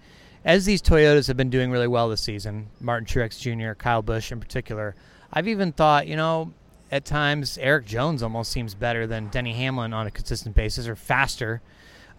as 0.46 0.64
these 0.64 0.82
Toyotas 0.82 1.28
have 1.28 1.36
been 1.36 1.50
doing 1.50 1.72
really 1.72 1.90
well 1.90 2.08
this 2.08 2.22
season, 2.22 2.70
Martin 2.80 3.06
Truex 3.06 3.38
Jr., 3.38 3.74
Kyle 3.74 4.02
Busch 4.02 4.32
in 4.32 4.40
particular, 4.40 4.96
I've 5.34 5.50
even 5.50 5.74
thought, 5.74 6.08
you 6.08 6.16
know, 6.16 6.54
at 6.90 7.04
times 7.04 7.58
Erik 7.58 7.86
Jones 7.86 8.24
almost 8.24 8.50
seems 8.50 8.76
better 8.76 9.06
than 9.06 9.28
Denny 9.28 9.52
Hamlin 9.54 9.92
on 9.92 10.08
a 10.08 10.12
consistent 10.12 10.56
basis 10.56 10.88
or 10.88 10.96
faster. 10.96 11.62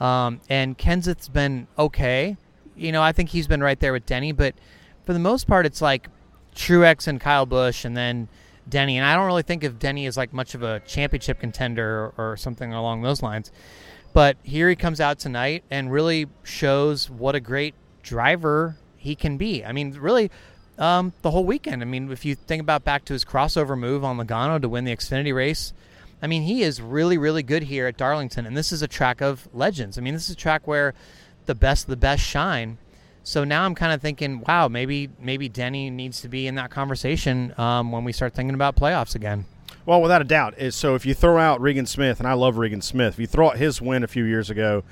Um, 0.01 0.41
and 0.49 0.77
Kenseth's 0.77 1.29
been 1.29 1.67
okay. 1.79 2.37
You 2.75 2.93
know, 2.93 3.03
I 3.03 3.13
think 3.13 3.31
he's 3.31 3.47
been 3.47 3.63
right 3.63 3.79
there 3.81 3.93
with 3.93 4.07
Denny, 4.07 4.33
but 4.33 4.55
for 5.05 5.13
the 5.13 5.19
most 5.19 5.47
part, 5.47 5.65
it's 5.65 5.81
like 5.81 6.09
Truex 6.55 7.07
and 7.07 7.21
Kyle 7.21 7.47
Busch, 7.47 7.85
and 7.85 7.97
then 7.97 8.29
Denny. 8.69 8.99
And 8.99 9.07
I 9.07 9.15
don't 9.15 9.27
really 9.27 9.43
think 9.43 9.65
of 9.65 9.79
Denny 9.79 10.07
as 10.07 10.17
like 10.17 10.33
much 10.33 10.55
of 10.55 10.63
a 10.63 10.81
championship 10.81 11.39
contender 11.41 12.13
or, 12.17 12.33
or 12.33 12.37
something 12.37 12.73
along 12.73 13.03
those 13.03 13.23
lines. 13.23 13.51
But 14.13 14.37
here 14.43 14.69
he 14.69 14.77
comes 14.77 15.01
out 15.01 15.19
tonight 15.19 15.65
and 15.71 15.93
really 15.93 16.27
shows 16.43 17.11
what 17.11 17.35
a 17.35 17.41
great 17.41 17.75
driver 18.03 18.77
he 18.97 19.15
can 19.15 19.37
be. 19.37 19.65
I 19.65 19.73
mean, 19.73 19.93
really, 19.93 20.31
um, 20.79 21.13
the 21.23 21.31
whole 21.31 21.45
weekend. 21.45 21.83
I 21.83 21.85
mean, 21.85 22.11
if 22.11 22.25
you 22.25 22.35
think 22.35 22.61
about 22.61 22.85
back 22.85 23.05
to 23.07 23.13
his 23.13 23.25
crossover 23.25 23.79
move 23.79 24.05
on 24.05 24.19
Logano 24.19 24.61
to 24.61 24.69
win 24.69 24.85
the 24.85 24.95
Xfinity 24.95 25.35
race, 25.35 25.73
I 26.23 26.27
mean, 26.27 26.43
he 26.43 26.63
is 26.63 26.81
really, 26.81 27.19
really 27.19 27.43
good 27.43 27.65
here 27.65 27.87
at 27.87 27.97
Darlington, 27.97 28.47
and 28.47 28.57
this 28.57 28.73
is 28.73 28.83
a 28.83 28.89
track 28.89 29.21
of 29.21 29.49
legends. 29.53 29.99
I 29.99 30.01
mean, 30.01 30.15
this 30.15 30.25
is 30.25 30.31
a 30.31 30.39
track 30.39 30.67
where 30.67 30.95
the 31.47 31.55
best 31.55 31.87
the 31.87 31.97
best 31.97 32.23
shine. 32.23 32.79
So 33.23 33.43
now 33.45 33.65
I'm 33.65 33.75
kind 33.75 33.93
of 33.93 34.01
thinking, 34.01 34.43
wow, 34.47 34.69
maybe 34.69 35.11
maybe 35.21 35.49
Denny 35.49 35.91
needs 35.91 36.21
to 36.23 36.29
be 36.29 36.47
in 36.47 36.55
that 36.55 36.71
conversation 36.71 37.55
um, 37.59 37.93
when 37.93 38.05
we 38.05 38.13
start 38.13 38.35
thinking 38.35 38.55
about 38.55 38.77
playoffs 38.77 39.15
again. 39.15 39.47
Well, 39.85 40.03
without 40.03 40.21
a 40.21 40.25
doubt. 40.25 40.55
So 40.71 40.95
if 40.95 41.07
you 41.07 41.15
throw 41.15 41.39
out 41.39 41.61
Regan 41.61 41.87
Smith, 41.87 42.19
and 42.19 42.29
I 42.29 42.33
love 42.33 42.57
Regan 42.57 42.83
Smith, 42.83 43.15
if 43.15 43.21
you 43.21 43.27
throw 43.27 43.49
out 43.51 43.57
his 43.57 43.81
win 43.81 44.03
a 44.03 44.09
few 44.09 44.25
years 44.25 44.51
ago, 44.51 44.83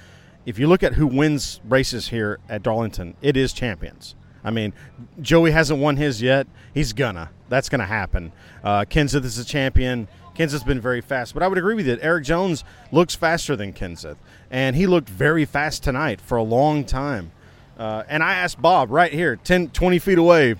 if 0.46 0.58
you 0.58 0.68
look 0.68 0.82
at 0.82 0.94
who 0.94 1.06
wins 1.06 1.60
races 1.64 2.08
here 2.08 2.38
at 2.48 2.62
Darlington, 2.62 3.16
it 3.22 3.36
is 3.36 3.52
champions. 3.52 4.14
I 4.44 4.50
mean, 4.50 4.72
Joey 5.20 5.52
hasn't 5.52 5.80
won 5.80 5.96
his 5.96 6.20
yet. 6.20 6.46
He's 6.72 6.92
gonna. 6.92 7.30
That's 7.48 7.68
gonna 7.68 7.86
happen. 7.86 8.30
Uh, 8.62 8.84
Kenseth 8.84 9.24
is 9.24 9.38
a 9.38 9.44
champion. 9.44 10.06
Kenseth's 10.34 10.64
been 10.64 10.80
very 10.80 11.00
fast, 11.00 11.34
but 11.34 11.42
I 11.42 11.48
would 11.48 11.58
agree 11.58 11.74
with 11.74 11.86
you. 11.86 11.98
Erik 12.00 12.24
Jones 12.24 12.64
looks 12.90 13.14
faster 13.14 13.56
than 13.56 13.72
Kenseth, 13.72 14.16
and 14.50 14.74
he 14.74 14.86
looked 14.86 15.08
very 15.08 15.44
fast 15.44 15.82
tonight 15.82 16.20
for 16.20 16.36
a 16.36 16.42
long 16.42 16.84
time. 16.84 17.32
Uh, 17.78 18.04
and 18.08 18.22
I 18.22 18.34
asked 18.34 18.60
Bob 18.60 18.90
right 18.90 19.12
here, 19.12 19.36
10, 19.36 19.70
20 19.70 19.98
feet 19.98 20.18
away. 20.18 20.56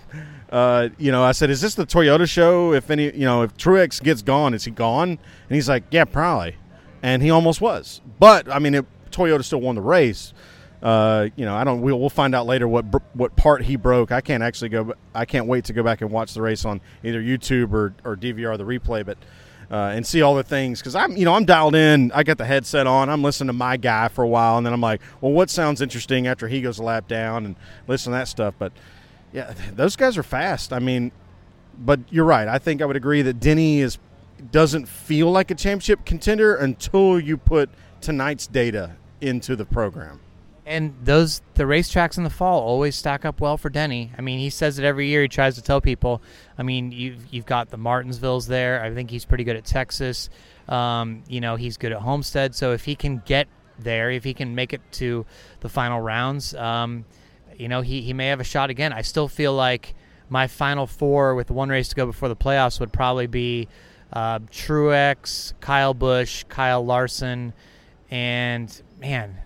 Uh, 0.51 0.91
you 0.99 1.11
know, 1.11 1.25
I 1.25 1.33
said, 1.33 1.51
"Is 1.51 1.61
this 1.61 1.75
the 1.75 1.87
Toyota 1.87 2.29
show? 2.29 2.73
If 2.73 2.91
any, 2.91 3.05
you 3.07 3.25
know, 3.25 3.43
if 3.43 3.57
Truex 3.57 4.01
gets 4.03 4.23
gone, 4.23 4.55
is 4.55 4.65
he 4.65 4.71
gone?" 4.71 5.09
And 5.09 5.19
he's 5.49 5.69
like, 5.69 5.83
"Yeah, 5.91 6.05
probably." 6.05 6.57
And 7.03 7.23
he 7.23 7.31
almost 7.31 7.61
was, 7.61 8.01
but 8.21 8.49
I 8.51 8.61
mean, 8.61 8.75
it, 8.75 8.87
Toyota 9.11 9.43
still 9.43 9.61
won 9.61 9.75
the 9.75 9.81
race. 9.81 10.33
Uh, 10.81 11.31
you 11.35 11.45
know, 11.45 11.57
I 11.57 11.65
don't. 11.65 11.81
We'll, 11.81 11.99
we'll 11.99 12.11
find 12.11 12.35
out 12.35 12.47
later 12.47 12.69
what 12.69 12.85
what 13.15 13.35
part 13.37 13.63
he 13.63 13.77
broke. 13.77 14.13
I 14.13 14.21
can't 14.21 14.43
actually 14.43 14.69
go. 14.69 14.93
I 15.15 15.25
can't 15.25 15.47
wait 15.47 15.65
to 15.65 15.73
go 15.73 15.83
back 15.83 16.03
and 16.03 16.11
watch 16.11 16.35
the 16.35 16.43
race 16.43 16.65
on 16.65 16.81
either 17.03 17.23
YouTube 17.23 17.73
or 17.73 17.95
or 18.05 18.17
DVR 18.17 18.57
the 18.59 18.65
replay. 18.65 19.05
But 19.05 19.17
uh, 19.71 19.93
and 19.95 20.07
see 20.07 20.23
all 20.23 20.35
the 20.35 20.43
things 20.43 20.81
because 20.81 20.95
I'm 20.95 21.17
you 21.17 21.25
know 21.25 21.35
I'm 21.35 21.45
dialed 21.45 21.75
in. 21.75 22.13
I 22.13 22.23
got 22.23 22.39
the 22.39 22.45
headset 22.45 22.87
on. 22.87 23.09
I'm 23.09 23.23
listening 23.23 23.49
to 23.49 23.53
my 23.53 23.77
guy 23.77 24.09
for 24.09 24.23
a 24.23 24.29
while, 24.29 24.57
and 24.57 24.67
then 24.67 24.73
I'm 24.73 24.81
like, 24.81 25.01
well, 25.21 25.33
what 25.33 25.51
sounds 25.51 25.81
interesting 25.81 26.27
after 26.27 26.49
he 26.49 26.61
goes 26.61 26.79
a 26.79 26.83
lap 26.83 27.09
down 27.09 27.47
and 27.47 27.57
listen 27.87 28.13
to 28.13 28.19
that 28.19 28.29
stuff. 28.29 28.55
But 28.59 28.73
yeah, 29.33 29.55
those 29.73 29.97
guys 29.97 30.17
are 30.17 30.23
fast. 30.23 30.73
I 30.73 30.79
mean, 30.79 31.13
but 31.79 32.01
you're 32.11 32.25
right. 32.25 32.49
I 32.49 32.59
think 32.59 32.83
I 32.83 32.85
would 32.85 32.97
agree 32.97 33.23
that 33.23 33.41
Denny 33.41 33.81
is 33.81 33.99
doesn't 34.51 34.87
feel 34.87 35.31
like 35.31 35.51
a 35.51 35.55
championship 35.55 36.05
contender 36.05 36.55
until 36.55 37.19
you 37.19 37.37
put 37.37 37.71
tonight's 38.01 38.47
data 38.47 38.97
into 39.21 39.57
the 39.57 39.65
program. 39.65 40.21
And 40.67 40.95
those 41.03 41.43
the 41.55 41.65
racetracks 41.65 42.17
in 42.17 42.25
the 42.25 42.31
fall 42.31 42.63
always 42.63 42.97
stack 42.97 43.25
up 43.25 43.41
well 43.41 43.59
for 43.59 43.69
Denny. 43.69 44.13
I 44.17 44.23
mean, 44.23 44.39
he 44.39 44.49
says 44.49 44.79
it 44.79 44.85
every 44.85 45.09
year. 45.09 45.23
He 45.23 45.29
tries 45.29 45.57
to 45.57 45.63
tell 45.63 45.81
people. 45.81 46.23
I 46.57 46.63
mean, 46.63 46.91
you've 46.91 47.27
you've 47.31 47.47
got 47.47 47.69
the 47.69 47.77
Martinsvilles 47.77 48.47
there. 48.47 48.83
I 48.83 48.95
think 48.95 49.11
he's 49.11 49.27
pretty 49.27 49.45
good 49.45 49.57
at 49.57 49.67
Texas. 49.67 50.31
Um, 50.69 51.23
you 51.29 51.43
know, 51.43 51.57
he's 51.57 51.77
good 51.77 51.93
at 51.93 52.01
Homestead. 52.01 52.55
So 52.55 52.73
if 52.73 52.87
he 52.87 52.95
can 52.95 53.23
get 53.27 53.47
there, 53.79 54.11
if 54.11 54.25
he 54.25 54.33
can 54.33 54.55
make 54.55 54.73
it 54.73 54.81
to 54.93 55.27
the 55.61 55.69
final 55.69 56.01
rounds, 56.01 56.55
um, 56.55 57.05
you 57.59 57.69
know, 57.69 57.83
he 57.83 58.01
he 58.01 58.15
may 58.15 58.29
have 58.29 58.41
a 58.41 58.45
shot 58.45 58.71
again. 58.71 58.93
I 58.93 59.03
still 59.03 59.29
feel 59.29 59.53
like 59.53 59.95
my 60.31 60.47
final 60.47 60.87
four 60.87 61.35
with 61.35 61.51
one 61.51 61.69
race 61.69 61.89
to 61.89 61.95
go 61.95 62.07
before 62.07 62.29
the 62.29 62.37
playoffs 62.37 62.81
would 62.81 62.93
probably 62.93 63.27
be 63.27 63.69
uh, 64.13 64.39
Truex, 64.39 65.53
Kyle 65.61 65.95
Busch, 65.95 66.45
Kyle 66.49 66.85
Larson, 66.85 67.53
and 68.11 68.83
man, 68.99 69.37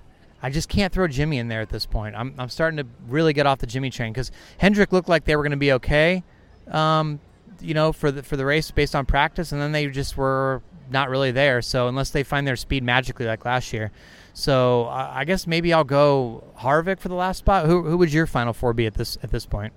I 0.43 0.51
just 0.51 0.69
can't 0.69 0.93
throw 0.93 1.09
Jimmie 1.09 1.39
in 1.39 1.49
there 1.49 1.61
at 1.61 1.69
this 1.69 1.87
point. 1.87 2.15
I'm, 2.15 2.35
I'm 2.39 2.49
starting 2.49 2.77
to 2.79 2.87
really 3.09 3.33
get 3.33 3.47
off 3.47 3.59
the 3.59 3.67
Jimmie 3.67 3.91
train 3.91 4.13
because 4.13 4.31
Hendrick 4.59 4.93
looked 4.93 5.09
like 5.09 5.25
they 5.25 5.35
were 5.37 5.43
going 5.43 5.51
to 5.51 5.57
be 5.57 5.73
okay, 5.73 6.23
um, 6.71 7.19
you 7.61 7.75
know, 7.75 7.93
for 7.93 8.11
the 8.13 8.23
for 8.23 8.37
the 8.37 8.45
race 8.47 8.71
based 8.71 8.95
on 8.95 9.05
practice, 9.05 9.53
and 9.53 9.61
then 9.61 9.73
they 9.73 9.89
just 9.89 10.17
were 10.17 10.63
not 10.91 11.11
really 11.11 11.33
there. 11.33 11.61
So 11.61 11.89
unless 11.89 12.11
they 12.11 12.23
find 12.23 12.47
their 12.47 12.57
speed 12.57 12.85
magically 12.85 13.27
like 13.27 13.45
last 13.45 13.73
year, 13.73 13.91
so 14.33 14.85
I, 14.85 15.21
I 15.21 15.25
guess 15.25 15.47
maybe 15.47 15.73
I'll 15.73 15.85
go 15.85 16.45
Harvick 16.59 17.01
for 17.01 17.09
the 17.09 17.15
last 17.15 17.39
spot. 17.39 17.67
Who 17.67 17.83
who 17.83 17.97
would 17.99 18.13
your 18.13 18.27
final 18.27 18.53
four 18.53 18.73
be 18.73 18.87
at 18.87 18.95
this 18.95 19.19
at 19.23 19.31
this 19.31 19.45
point? 19.45 19.73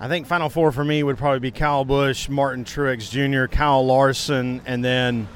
I 0.00 0.06
think 0.06 0.28
Final 0.28 0.48
Four 0.48 0.70
for 0.70 0.84
me 0.84 1.02
would 1.02 1.18
probably 1.18 1.40
be 1.40 1.50
Kyle 1.50 1.84
Busch, 1.84 2.28
Martin 2.28 2.64
Truex 2.64 3.10
Jr., 3.10 3.52
Kyle 3.52 3.84
Larson, 3.84 4.62
and 4.64 4.84
then 4.84 5.26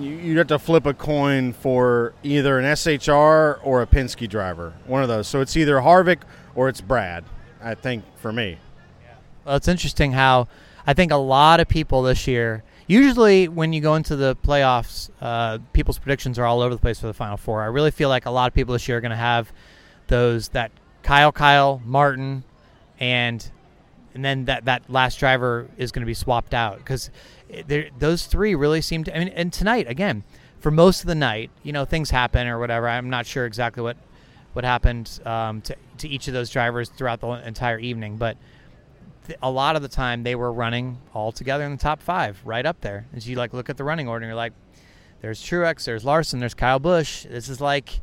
you'd 0.00 0.38
have 0.38 0.46
to 0.48 0.58
flip 0.58 0.86
a 0.86 0.94
coin 0.94 1.52
for 1.52 2.14
either 2.22 2.58
an 2.58 2.64
SHR 2.64 3.60
or 3.62 3.82
a 3.82 3.86
Penske 3.86 4.28
driver, 4.28 4.74
one 4.86 5.02
of 5.02 5.08
those. 5.08 5.28
So 5.28 5.40
it's 5.40 5.56
either 5.56 5.76
Harvick 5.76 6.20
or 6.54 6.68
it's 6.68 6.80
Brad. 6.80 7.24
I 7.62 7.74
think 7.74 8.04
for 8.16 8.32
me. 8.32 8.58
Well, 9.44 9.56
it's 9.56 9.68
interesting 9.68 10.12
how 10.12 10.48
I 10.86 10.94
think 10.94 11.12
a 11.12 11.16
lot 11.16 11.60
of 11.60 11.68
people 11.68 12.02
this 12.02 12.26
year. 12.26 12.64
Usually, 12.88 13.48
when 13.48 13.72
you 13.72 13.80
go 13.80 13.94
into 13.96 14.14
the 14.14 14.36
playoffs, 14.36 15.10
uh, 15.20 15.58
people's 15.72 15.98
predictions 15.98 16.38
are 16.38 16.44
all 16.44 16.60
over 16.60 16.74
the 16.74 16.80
place 16.80 17.00
for 17.00 17.08
the 17.08 17.14
Final 17.14 17.36
Four. 17.36 17.62
I 17.62 17.66
really 17.66 17.90
feel 17.90 18.08
like 18.08 18.26
a 18.26 18.30
lot 18.30 18.46
of 18.46 18.54
people 18.54 18.72
this 18.72 18.86
year 18.86 18.98
are 18.98 19.00
going 19.00 19.10
to 19.10 19.16
have 19.16 19.52
those 20.06 20.48
that 20.50 20.70
Kyle, 21.02 21.32
Kyle, 21.32 21.80
Martin, 21.84 22.44
and 23.00 23.48
and 24.14 24.24
then 24.24 24.46
that 24.46 24.64
that 24.64 24.88
last 24.88 25.18
driver 25.18 25.68
is 25.76 25.92
going 25.92 26.02
to 26.02 26.06
be 26.06 26.14
swapped 26.14 26.54
out 26.54 26.78
because 26.78 27.10
those 27.98 28.26
three 28.26 28.54
really 28.54 28.80
seem 28.80 29.04
to. 29.04 29.16
I 29.16 29.18
mean, 29.20 29.28
and 29.28 29.52
tonight 29.52 29.88
again, 29.88 30.24
for 30.58 30.70
most 30.70 31.00
of 31.02 31.06
the 31.06 31.14
night, 31.14 31.50
you 31.62 31.72
know, 31.72 31.84
things 31.84 32.10
happen 32.10 32.46
or 32.46 32.58
whatever. 32.58 32.88
I'm 32.88 33.10
not 33.10 33.26
sure 33.26 33.46
exactly 33.46 33.82
what 33.82 33.96
what 34.52 34.64
happened 34.64 35.20
um, 35.24 35.60
to 35.62 35.76
to 35.98 36.08
each 36.08 36.28
of 36.28 36.34
those 36.34 36.50
drivers 36.50 36.88
throughout 36.88 37.20
the 37.20 37.28
entire 37.46 37.78
evening, 37.78 38.16
but 38.16 38.36
th- 39.26 39.38
a 39.42 39.50
lot 39.50 39.76
of 39.76 39.82
the 39.82 39.88
time 39.88 40.22
they 40.22 40.34
were 40.34 40.52
running 40.52 40.98
all 41.14 41.32
together 41.32 41.64
in 41.64 41.70
the 41.70 41.76
top 41.76 42.00
five, 42.02 42.40
right 42.44 42.66
up 42.66 42.80
there. 42.80 43.06
As 43.14 43.28
you 43.28 43.36
like 43.36 43.52
look 43.52 43.70
at 43.70 43.76
the 43.76 43.84
running 43.84 44.08
order, 44.08 44.24
and 44.24 44.30
you're 44.30 44.36
like, 44.36 44.52
there's 45.20 45.42
Truex, 45.42 45.84
there's 45.84 46.04
Larson, 46.04 46.40
there's 46.40 46.54
Kyle 46.54 46.78
Busch. 46.78 47.24
This 47.24 47.48
is 47.48 47.60
like, 47.60 48.00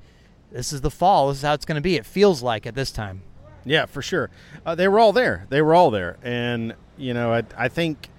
this 0.52 0.74
is 0.74 0.82
the 0.82 0.92
fall. 0.92 1.30
This 1.30 1.38
is 1.38 1.44
how 1.44 1.54
it's 1.54 1.66
going 1.66 1.76
to 1.76 1.82
be. 1.82 1.96
It 1.96 2.06
feels 2.06 2.42
like 2.42 2.66
at 2.66 2.76
this 2.76 2.92
time. 2.92 3.24
Yeah, 3.66 3.86
for 3.86 4.02
sure. 4.02 4.30
Uh, 4.66 4.76
they 4.76 4.88
were 4.88 5.00
all 5.00 5.14
there. 5.14 5.46
They 5.50 5.62
were 5.62 5.74
all 5.74 5.90
there, 5.90 6.18
and 6.22 6.76
you 6.98 7.14
know, 7.14 7.34
I, 7.34 7.44
I 7.58 7.68
think 7.68 8.10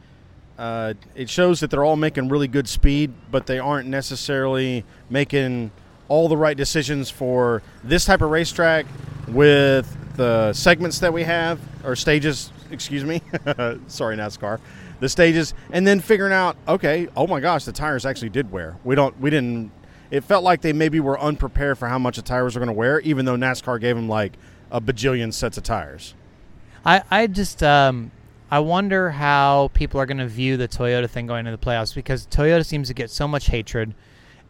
uh, 0.59 0.95
it 1.15 1.29
shows 1.29 1.61
that 1.61 1.71
they're 1.71 1.85
all 1.85 1.97
making 1.97 2.29
really 2.29 2.49
good 2.49 2.69
speed, 2.69 3.13
but 3.31 3.47
they 3.47 3.59
aren't 3.59 3.89
necessarily 3.89 4.85
making 5.11 5.71
all 6.09 6.29
the 6.29 6.37
right 6.37 6.57
decisions 6.57 7.11
for 7.11 7.63
this 7.83 8.05
type 8.05 8.21
of 8.21 8.31
racetrack 8.31 8.87
with 9.29 9.97
the 10.17 10.53
segments 10.53 11.01
that 11.01 11.13
we 11.13 11.25
have 11.25 11.59
or 11.85 11.97
stages. 11.97 12.53
Excuse 12.71 13.05
me. 13.05 13.21
Sorry, 13.89 14.17
NASCAR. 14.17 14.61
The 15.01 15.09
stages, 15.09 15.55
and 15.71 15.87
then 15.87 16.01
figuring 16.01 16.33
out, 16.33 16.57
okay, 16.69 17.09
oh 17.17 17.27
my 17.27 17.41
gosh, 17.41 17.65
the 17.65 17.73
tires 17.73 18.07
actually 18.07 18.31
did 18.31 18.51
wear. 18.53 18.77
We 18.85 18.95
don't, 18.95 19.19
we 19.21 19.31
didn't. 19.31 19.73
It 20.11 20.23
felt 20.23 20.45
like 20.45 20.61
they 20.61 20.73
maybe 20.73 21.01
were 21.01 21.19
unprepared 21.19 21.79
for 21.79 21.89
how 21.89 21.99
much 21.99 22.17
the 22.17 22.23
tires 22.23 22.55
were 22.55 22.61
going 22.61 22.69
to 22.69 22.73
wear, 22.73 23.01
even 23.01 23.25
though 23.25 23.35
NASCAR 23.35 23.81
gave 23.81 23.97
them 23.97 24.09
like 24.09 24.35
a 24.71 24.81
bajillion 24.81 25.33
sets 25.33 25.59
of 25.59 25.65
tires. 25.65 26.15
I, 26.87 27.03
I 27.11 27.27
just 27.27 27.63
um, 27.63 28.13
I 28.51 28.59
wonder 28.61 29.11
how 29.11 29.71
people 29.75 30.01
are 30.01 30.07
going 30.07 30.19
to 30.19 30.29
view 30.29 30.57
the 30.57 30.69
Toyota 30.69 31.09
thing 31.09 31.27
going 31.27 31.47
into 31.47 31.51
the 31.51 31.65
playoffs 31.65 31.95
because 31.95 32.27
Toyota 32.27 32.65
seems 32.65 32.89
to 32.89 32.95
get 32.95 33.11
so 33.11 33.27
much 33.27 33.47
hatred. 33.47 33.95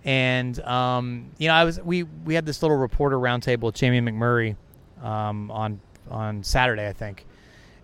And 0.05 0.59
um, 0.61 1.31
you 1.39 1.49
know, 1.49 1.55
I 1.55 1.65
was 1.65 1.81
we 1.81 2.03
we 2.03 2.35
had 2.35 2.45
this 2.45 2.63
little 2.63 2.77
reporter 2.77 3.19
roundtable 3.19 3.63
with 3.63 3.77
Jamie 3.77 4.01
McMurray 4.01 4.57
um, 5.03 5.51
on 5.51 5.81
on 6.11 6.43
Saturday, 6.43 6.87
I 6.87 6.93
think, 6.93 7.25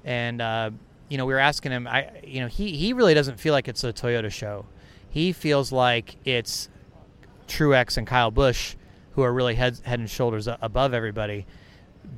and 0.05 0.43
uh, 0.43 0.71
you 1.09 1.17
know 1.17 1.25
we 1.25 1.33
were 1.33 1.39
asking 1.39 1.73
him. 1.73 1.87
I 1.87 2.11
you 2.23 2.41
know 2.41 2.47
he 2.47 2.77
he 2.77 2.93
really 2.93 3.15
doesn't 3.15 3.41
feel 3.41 3.55
like 3.55 3.69
it's 3.69 3.83
a 3.85 3.93
Toyota 3.93 4.31
show. 4.31 4.67
He 5.09 5.33
feels 5.33 5.73
like 5.73 6.17
it's 6.27 6.69
Truex 7.49 7.97
and 7.97 8.07
Kyle 8.07 8.31
Busch 8.31 8.75
who 9.13 9.23
are 9.23 9.33
really 9.33 9.55
head 9.55 9.81
head 9.85 9.99
and 9.99 10.11
shoulders 10.11 10.47
above 10.47 10.93
everybody 10.93 11.47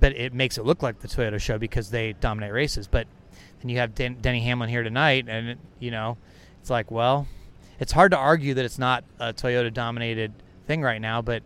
but 0.01 0.13
it 0.17 0.33
makes 0.33 0.59
it 0.59 0.65
look 0.65 0.83
like 0.83 1.01
the 1.01 1.09
Toyota 1.09 1.41
show 1.41 1.59
because 1.59 1.91
they 1.91 2.13
dominate 2.15 2.53
races. 2.53 2.87
But 2.87 3.07
then 3.63 3.69
you 3.69 3.79
have 3.79 3.95
Den- 3.95 4.19
Denny 4.21 4.41
Hamlin 4.41 4.69
here 4.69 4.83
tonight, 4.83 5.27
and 5.29 5.51
it, 5.51 5.59
you 5.79 5.91
know, 5.91 6.19
it's 6.61 6.71
like, 6.71 6.91
well, 6.91 7.29
it's 7.79 7.93
hard 7.93 8.11
to 8.11 8.19
argue 8.19 8.55
that 8.55 8.65
it's 8.65 8.79
not 8.79 9.05
a 9.19 9.33
Toyota 9.33 9.73
dominated 9.73 10.33
thing 10.67 10.83
right 10.83 11.01
now, 11.01 11.23
but 11.23 11.43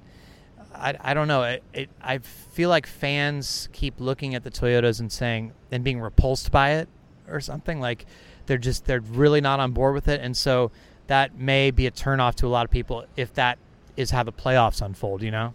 I, 0.74 0.94
I 1.00 1.14
don't 1.14 1.28
know. 1.28 1.42
It, 1.42 1.62
it, 1.72 1.90
I 2.00 2.18
feel 2.18 2.70
like 2.70 2.86
fans 2.86 3.68
keep 3.72 4.00
looking 4.00 4.34
at 4.34 4.44
the 4.44 4.50
Toyotas 4.50 5.00
and 5.00 5.12
saying 5.12 5.52
and 5.70 5.84
being 5.84 6.00
repulsed 6.00 6.50
by 6.50 6.72
it 6.72 6.88
or 7.28 7.40
something 7.40 7.80
like 7.80 8.06
they're 8.46 8.58
just 8.58 8.86
they're 8.86 9.00
really 9.00 9.40
not 9.40 9.60
on 9.60 9.72
board 9.72 9.94
with 9.94 10.08
it, 10.08 10.20
and 10.20 10.36
so 10.36 10.70
that 11.06 11.36
may 11.36 11.70
be 11.70 11.86
a 11.86 11.90
turnoff 11.90 12.34
to 12.36 12.46
a 12.46 12.48
lot 12.48 12.64
of 12.64 12.70
people 12.70 13.04
if 13.16 13.32
that 13.34 13.58
is 13.96 14.10
how 14.10 14.22
the 14.22 14.32
playoffs 14.32 14.80
unfold. 14.80 15.22
You 15.22 15.30
know. 15.30 15.54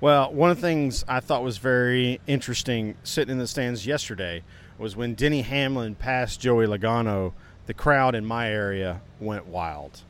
Well, 0.00 0.32
one 0.32 0.50
of 0.50 0.56
the 0.56 0.62
things 0.62 1.04
I 1.08 1.20
thought 1.20 1.42
was 1.42 1.58
very 1.58 2.20
interesting 2.26 2.94
sitting 3.02 3.32
in 3.32 3.38
the 3.38 3.46
stands 3.46 3.86
yesterday 3.86 4.42
was 4.80 4.96
when 4.96 5.14
Denny 5.14 5.42
Hamlin 5.42 5.94
passed 5.94 6.40
Joey 6.40 6.66
Logano, 6.66 7.32
the 7.66 7.74
crowd 7.74 8.14
in 8.14 8.24
my 8.24 8.50
area 8.50 9.02
went 9.20 9.46
wild. 9.46 10.00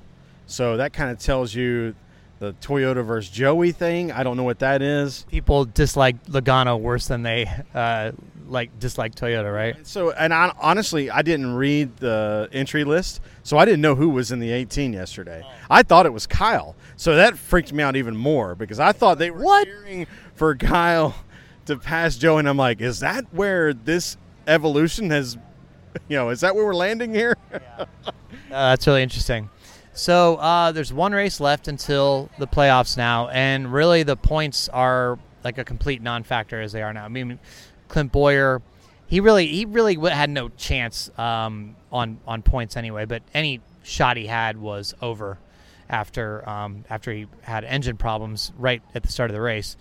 So 0.47 0.77
that 0.79 0.93
kind 0.93 1.11
of 1.11 1.19
tells 1.19 1.55
you 1.55 1.95
the 2.39 2.55
Toyota 2.55 3.05
versus 3.05 3.31
Joey 3.31 3.73
thing. 3.73 4.13
I 4.13 4.23
don't 4.23 4.37
know 4.37 4.45
what 4.45 4.61
that 4.61 4.81
is. 4.81 5.27
People 5.29 5.65
dislike 5.67 6.25
Logano 6.27 6.81
worse 6.81 7.09
than 7.09 7.23
they 7.23 7.51
uh, 7.75 8.13
like 8.49 8.79
dislike 8.79 9.15
Toyota, 9.15 9.53
right? 9.53 9.87
So, 9.87 10.13
and 10.13 10.33
I, 10.33 10.53
honestly, 10.59 11.11
I 11.11 11.23
didn't 11.23 11.55
read 11.55 11.97
the 11.99 12.49
entry 12.53 12.85
list, 12.85 13.21
so 13.43 13.59
I 13.59 13.65
didn't 13.65 13.81
know 13.83 13.95
who 13.95 14.09
was 14.09 14.33
in 14.33 14.39
the 14.39 14.51
18 14.51 14.93
yesterday. 14.93 15.43
Oh. 15.45 15.51
I 15.69 15.83
thought 15.83 16.07
it 16.07 16.13
was 16.13 16.27
Kyle, 16.27 16.75
so 16.97 17.17
that 17.17 17.37
freaked 17.37 17.73
me 17.73 17.83
out 17.83 17.97
even 17.97 18.17
more 18.17 18.55
because 18.55 18.81
I 18.81 18.93
thought 18.93 19.19
they 19.19 19.31
were 19.31 19.43
what? 19.43 19.67
cheering 19.67 20.07
for 20.35 20.57
Kyle 20.57 21.15
to 21.67 21.77
pass 21.77 22.17
Joe, 22.17 22.39
and 22.39 22.49
I'm 22.49 22.57
like, 22.57 22.81
is 22.81 23.01
that 23.01 23.27
where 23.33 23.73
this 23.75 24.17
evolution 24.51 25.11
has, 25.11 25.39
you 26.09 26.17
know, 26.17 26.29
is 26.31 26.41
that 26.41 26.55
where 26.55 26.65
we're 26.65 26.75
landing 26.75 27.15
here? 27.15 27.37
yeah. 27.53 27.85
uh, 28.09 28.15
that's 28.51 28.87
really 28.87 29.03
interesting. 29.03 29.49
So 29.93 30.37
uh, 30.37 30.73
there's 30.73 30.93
one 30.93 31.13
race 31.13 31.41
left 31.41 31.69
until 31.69 32.31
the 32.39 32.47
playoffs 32.47 32.97
now, 32.97 33.29
and 33.29 33.73
really 33.73 34.03
the 34.03 34.17
points 34.17 34.69
are 34.69 35.19
like 35.45 35.59
a 35.59 35.65
complete 35.65 36.03
non-factor 36.03 36.61
as 36.61 36.73
they 36.73 36.83
are 36.83 36.93
now. 36.93 37.05
I 37.05 37.09
mean, 37.09 37.39
Clint 37.89 38.13
Bowyer, 38.13 38.63
he 39.07 39.21
really 39.21 39.47
he 39.47 39.65
really 39.65 39.97
had 40.11 40.31
no 40.31 40.49
chance 40.51 41.11
um, 41.19 41.77
on 41.91 42.19
on 42.27 42.43
points 42.43 42.77
anyway. 42.77 43.05
But 43.05 43.23
any 43.35 43.61
shot 43.83 44.17
he 44.17 44.27
had 44.27 44.57
was 44.57 44.95
over 45.03 45.39
after 45.89 46.49
um, 46.49 46.85
after 46.89 47.13
he 47.13 47.27
had 47.43 47.65
engine 47.65 47.97
problems 47.97 48.53
right 48.57 48.83
at 48.95 49.03
the 49.03 49.11
start 49.11 49.31
of 49.31 49.35
the 49.35 49.41
race. 49.41 49.77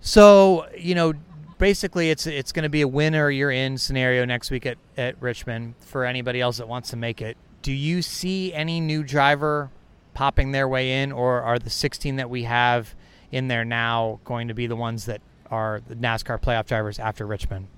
So 0.00 0.66
you 0.76 0.94
know, 0.94 1.12
basically, 1.60 2.10
it's 2.10 2.26
it's 2.26 2.50
going 2.50 2.64
to 2.64 2.68
be 2.68 2.80
a 2.80 2.88
win 2.88 3.14
or 3.14 3.30
you're 3.30 3.52
in 3.52 3.78
scenario 3.78 4.24
next 4.24 4.50
week 4.50 4.66
at 4.66 4.78
at 4.96 5.20
Richmond 5.22 5.74
for 5.78 6.04
anybody 6.04 6.40
else 6.40 6.56
that 6.56 6.66
wants 6.66 6.90
to 6.90 6.96
make 6.96 7.22
it. 7.22 7.36
Do 7.62 7.72
you 7.72 8.02
see 8.02 8.52
any 8.52 8.80
new 8.80 9.04
driver 9.04 9.70
popping 10.14 10.50
their 10.50 10.66
way 10.66 11.02
in, 11.02 11.12
or 11.12 11.42
are 11.42 11.58
the 11.58 11.70
16 11.70 12.16
that 12.16 12.28
we 12.28 12.42
have 12.42 12.94
in 13.30 13.48
there 13.48 13.64
now 13.64 14.20
going 14.24 14.48
to 14.48 14.54
be 14.54 14.66
the 14.66 14.76
ones 14.76 15.06
that 15.06 15.20
are 15.50 15.80
the 15.86 15.96
NASCAR 15.96 16.40
playoff 16.40 16.66
drivers 16.66 16.98
after 16.98 17.26
Richmond. 17.26 17.68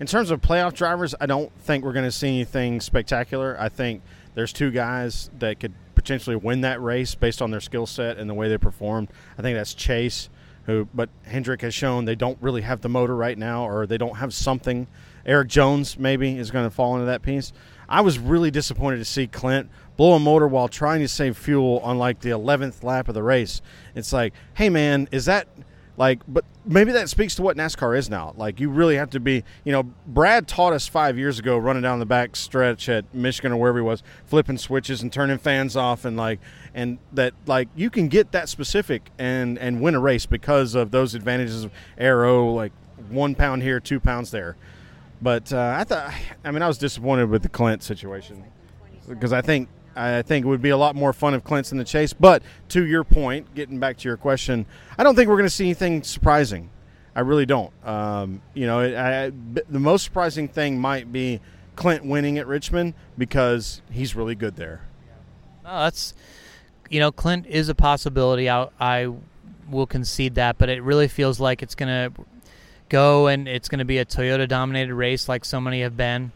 In 0.00 0.06
terms 0.06 0.30
of 0.30 0.40
playoff 0.40 0.74
drivers, 0.74 1.14
I 1.20 1.26
don't 1.26 1.52
think 1.60 1.84
we're 1.84 1.92
going 1.92 2.04
to 2.04 2.12
see 2.12 2.28
anything 2.28 2.80
spectacular. 2.80 3.56
I 3.58 3.68
think 3.68 4.02
there's 4.34 4.52
two 4.52 4.70
guys 4.70 5.30
that 5.38 5.58
could 5.58 5.72
potentially 5.94 6.36
win 6.36 6.60
that 6.60 6.80
race 6.80 7.14
based 7.14 7.42
on 7.42 7.50
their 7.50 7.60
skill 7.60 7.86
set 7.86 8.16
and 8.16 8.30
the 8.30 8.34
way 8.34 8.48
they 8.48 8.58
performed. 8.58 9.08
I 9.36 9.42
think 9.42 9.56
that's 9.56 9.74
Chase, 9.74 10.28
who, 10.68 10.86
but 10.92 11.08
Hendrick 11.24 11.62
has 11.62 11.72
shown 11.72 12.04
they 12.04 12.14
don't 12.14 12.36
really 12.42 12.60
have 12.60 12.82
the 12.82 12.90
motor 12.90 13.16
right 13.16 13.38
now, 13.38 13.66
or 13.66 13.86
they 13.86 13.96
don't 13.96 14.18
have 14.18 14.34
something. 14.34 14.86
Erik 15.24 15.48
Jones 15.48 15.98
maybe 15.98 16.36
is 16.36 16.50
going 16.50 16.66
to 16.66 16.70
fall 16.70 16.94
into 16.94 17.06
that 17.06 17.22
piece. 17.22 17.54
I 17.88 18.02
was 18.02 18.18
really 18.18 18.50
disappointed 18.50 18.98
to 18.98 19.06
see 19.06 19.26
Clint 19.26 19.70
blow 19.96 20.12
a 20.12 20.20
motor 20.20 20.46
while 20.46 20.68
trying 20.68 21.00
to 21.00 21.08
save 21.08 21.38
fuel 21.38 21.80
on 21.82 21.98
like 21.98 22.20
the 22.20 22.28
11th 22.28 22.84
lap 22.84 23.08
of 23.08 23.14
the 23.14 23.22
race. 23.22 23.62
It's 23.94 24.12
like, 24.12 24.34
hey 24.54 24.68
man, 24.68 25.08
is 25.10 25.24
that 25.24 25.48
like, 25.98 26.20
but 26.28 26.44
maybe 26.64 26.92
that 26.92 27.08
speaks 27.08 27.34
to 27.34 27.42
what 27.42 27.56
NASCAR 27.56 27.98
is 27.98 28.08
now. 28.08 28.32
Like, 28.36 28.60
you 28.60 28.70
really 28.70 28.94
have 28.94 29.10
to 29.10 29.20
be, 29.20 29.42
you 29.64 29.72
know, 29.72 29.82
Brad 30.06 30.46
taught 30.46 30.72
us 30.72 30.86
five 30.86 31.18
years 31.18 31.40
ago 31.40 31.58
running 31.58 31.82
down 31.82 31.98
the 31.98 32.06
back 32.06 32.36
stretch 32.36 32.88
at 32.88 33.12
Michigan 33.12 33.50
or 33.50 33.56
wherever 33.56 33.78
he 33.78 33.82
was, 33.82 34.04
flipping 34.24 34.58
switches 34.58 35.02
and 35.02 35.12
turning 35.12 35.38
fans 35.38 35.76
off, 35.76 36.04
and 36.04 36.16
like, 36.16 36.38
and 36.74 36.98
that 37.12 37.34
like 37.46 37.68
you 37.74 37.90
can 37.90 38.08
get 38.08 38.32
that 38.32 38.48
specific 38.48 39.10
and 39.18 39.58
and 39.58 39.80
win 39.80 39.94
a 39.94 40.00
race 40.00 40.26
because 40.26 40.74
of 40.74 40.90
those 40.90 41.14
advantages 41.14 41.64
of 41.64 41.72
aero, 41.96 42.50
like 42.50 42.72
one 43.08 43.34
pound 43.34 43.62
here, 43.62 43.80
two 43.80 44.00
pounds 44.00 44.30
there. 44.30 44.56
But 45.20 45.52
uh, 45.52 45.74
I 45.76 45.84
thought, 45.84 46.12
I 46.44 46.50
mean, 46.50 46.62
I 46.62 46.68
was 46.68 46.78
disappointed 46.78 47.28
with 47.28 47.42
the 47.42 47.48
Clint 47.48 47.82
situation 47.82 48.44
because 49.08 49.32
I 49.32 49.40
think 49.40 49.68
I 49.96 50.22
think 50.22 50.46
it 50.46 50.48
would 50.48 50.62
be 50.62 50.68
a 50.68 50.76
lot 50.76 50.94
more 50.94 51.12
fun 51.12 51.34
if 51.34 51.42
Clint's 51.42 51.72
in 51.72 51.78
the 51.78 51.84
chase. 51.84 52.12
But 52.12 52.42
to 52.68 52.86
your 52.86 53.02
point, 53.02 53.54
getting 53.54 53.80
back 53.80 53.96
to 53.98 54.08
your 54.08 54.16
question, 54.16 54.64
I 54.96 55.02
don't 55.02 55.16
think 55.16 55.28
we're 55.28 55.36
going 55.36 55.48
to 55.48 55.54
see 55.54 55.64
anything 55.64 56.02
surprising. 56.04 56.70
I 57.16 57.20
really 57.20 57.46
don't. 57.46 57.72
Um, 57.84 58.42
you 58.54 58.66
know, 58.66 58.78
I, 58.78 59.32
the 59.68 59.80
most 59.80 60.04
surprising 60.04 60.46
thing 60.46 60.80
might 60.80 61.10
be 61.10 61.40
Clint 61.74 62.04
winning 62.04 62.38
at 62.38 62.46
Richmond 62.46 62.94
because 63.16 63.82
he's 63.90 64.14
really 64.14 64.36
good 64.36 64.54
there. 64.54 64.82
Oh, 65.64 65.84
that's 65.84 66.14
you 66.88 67.00
know, 67.00 67.12
Clint 67.12 67.46
is 67.46 67.68
a 67.68 67.74
possibility. 67.74 68.48
I 68.48 68.68
I 68.80 69.12
will 69.70 69.86
concede 69.86 70.36
that, 70.36 70.58
but 70.58 70.68
it 70.68 70.82
really 70.82 71.08
feels 71.08 71.40
like 71.40 71.62
it's 71.62 71.74
gonna 71.74 72.10
go 72.88 73.26
and 73.26 73.46
it's 73.46 73.68
gonna 73.68 73.84
be 73.84 73.98
a 73.98 74.04
Toyota 74.04 74.48
dominated 74.48 74.94
race 74.94 75.28
like 75.28 75.44
so 75.44 75.60
many 75.60 75.82
have 75.82 75.96
been, 75.96 76.32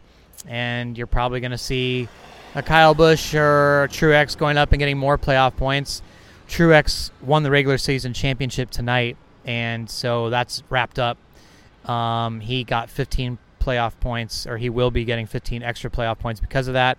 and 0.47 0.97
you're 0.97 1.07
probably 1.07 1.39
gonna 1.39 1.57
see 1.57 2.07
a 2.55 2.61
Kyle 2.61 2.93
Busch 2.93 3.33
or 3.33 3.87
Truex 3.91 4.37
going 4.37 4.57
up 4.57 4.71
and 4.71 4.79
getting 4.79 4.97
more 4.97 5.17
playoff 5.17 5.55
points. 5.55 6.01
Truex 6.47 7.09
won 7.21 7.43
the 7.43 7.51
regular 7.51 7.77
season 7.77 8.13
championship 8.13 8.69
tonight, 8.69 9.17
and 9.45 9.89
so 9.89 10.29
that's 10.29 10.61
wrapped 10.69 10.99
up. 10.99 11.17
Um, 11.89 12.39
he 12.39 12.63
got 12.63 12.89
15 12.89 13.37
playoff 13.59 13.93
points, 13.99 14.45
or 14.45 14.57
he 14.57 14.69
will 14.69 14.91
be 14.91 15.05
getting 15.05 15.25
15 15.25 15.63
extra 15.63 15.89
playoff 15.89 16.19
points 16.19 16.39
because 16.39 16.67
of 16.67 16.73
that. 16.73 16.97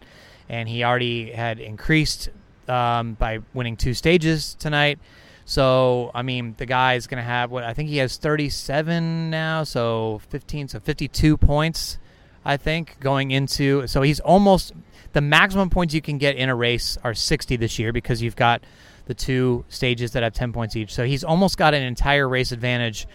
And 0.49 0.69
he 0.69 0.85
already 0.85 1.31
had 1.31 1.59
increased 1.59 2.29
um, 2.69 3.15
by 3.15 3.41
winning 3.53 3.77
two 3.77 3.95
stages 3.95 4.55
tonight. 4.55 4.99
So, 5.47 6.11
I 6.15 6.23
mean, 6.23 6.55
the 6.57 6.67
guy 6.67 6.95
is 6.95 7.07
going 7.07 7.19
to 7.19 7.25
have 7.25 7.51
what 7.51 7.65
I 7.65 7.75
think 7.75 7.91
he 7.91 7.99
has 7.99 8.17
37 8.17 9.31
now, 9.31 9.65
so 9.65 10.21
15, 10.31 10.69
so 10.69 10.81
52 10.81 11.37
points, 11.37 11.99
I 12.45 12.57
think, 12.57 12.99
going 13.01 13.31
into. 13.31 13.87
So 13.87 14.03
he's 14.03 14.21
almost 14.21 14.73
the 15.13 15.21
maximum 15.21 15.71
points 15.71 15.95
you 15.95 16.01
can 16.01 16.19
get 16.19 16.37
in 16.37 16.49
a 16.49 16.55
race 16.55 16.99
are 17.05 17.15
60 17.15 17.57
this 17.57 17.79
year 17.79 17.93
because 17.93 18.23
you've 18.23 18.37
got 18.37 18.63
the 19.07 19.15
two 19.15 19.65
stages 19.69 20.13
that 20.13 20.23
have 20.23 20.33
10 20.33 20.53
points 20.53 20.77
each. 20.77 20.95
So 20.95 21.05
he's 21.05 21.25
almost 21.25 21.59
got 21.59 21.75
an 21.75 21.83
entire 21.83 22.29
race 22.29 22.51
advantage. 22.51 23.07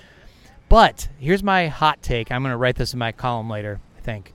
But 0.70 1.10
here's 1.20 1.42
my 1.44 1.68
hot 1.68 2.02
take. 2.04 2.32
I'm 2.32 2.44
going 2.44 2.52
to 2.52 2.58
write 2.58 2.76
this 2.76 2.94
in 2.94 3.00
my 3.00 3.12
column 3.12 3.50
later, 3.50 3.80
I 3.98 4.02
think. 4.02 4.34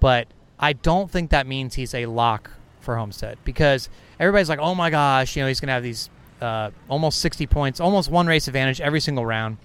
But 0.00 0.28
I 0.58 0.72
don't 0.72 1.10
think 1.10 1.30
that 1.30 1.46
means 1.46 1.74
he's 1.74 1.94
a 1.94 2.06
lock 2.06 2.50
for 2.86 2.96
Homestead 2.96 3.36
because 3.44 3.90
everybody's 4.18 4.48
like, 4.48 4.60
oh 4.60 4.74
my 4.74 4.88
gosh, 4.88 5.36
you 5.36 5.42
know, 5.42 5.48
he's 5.48 5.60
going 5.60 5.68
to 5.68 5.74
have 5.74 5.82
these 5.82 6.08
uh, 6.40 6.70
almost 6.88 7.20
60 7.20 7.46
points, 7.46 7.80
almost 7.80 8.10
one 8.10 8.26
race 8.26 8.48
advantage 8.48 8.80
every 8.80 9.00
single 9.00 9.26
round. 9.26 9.58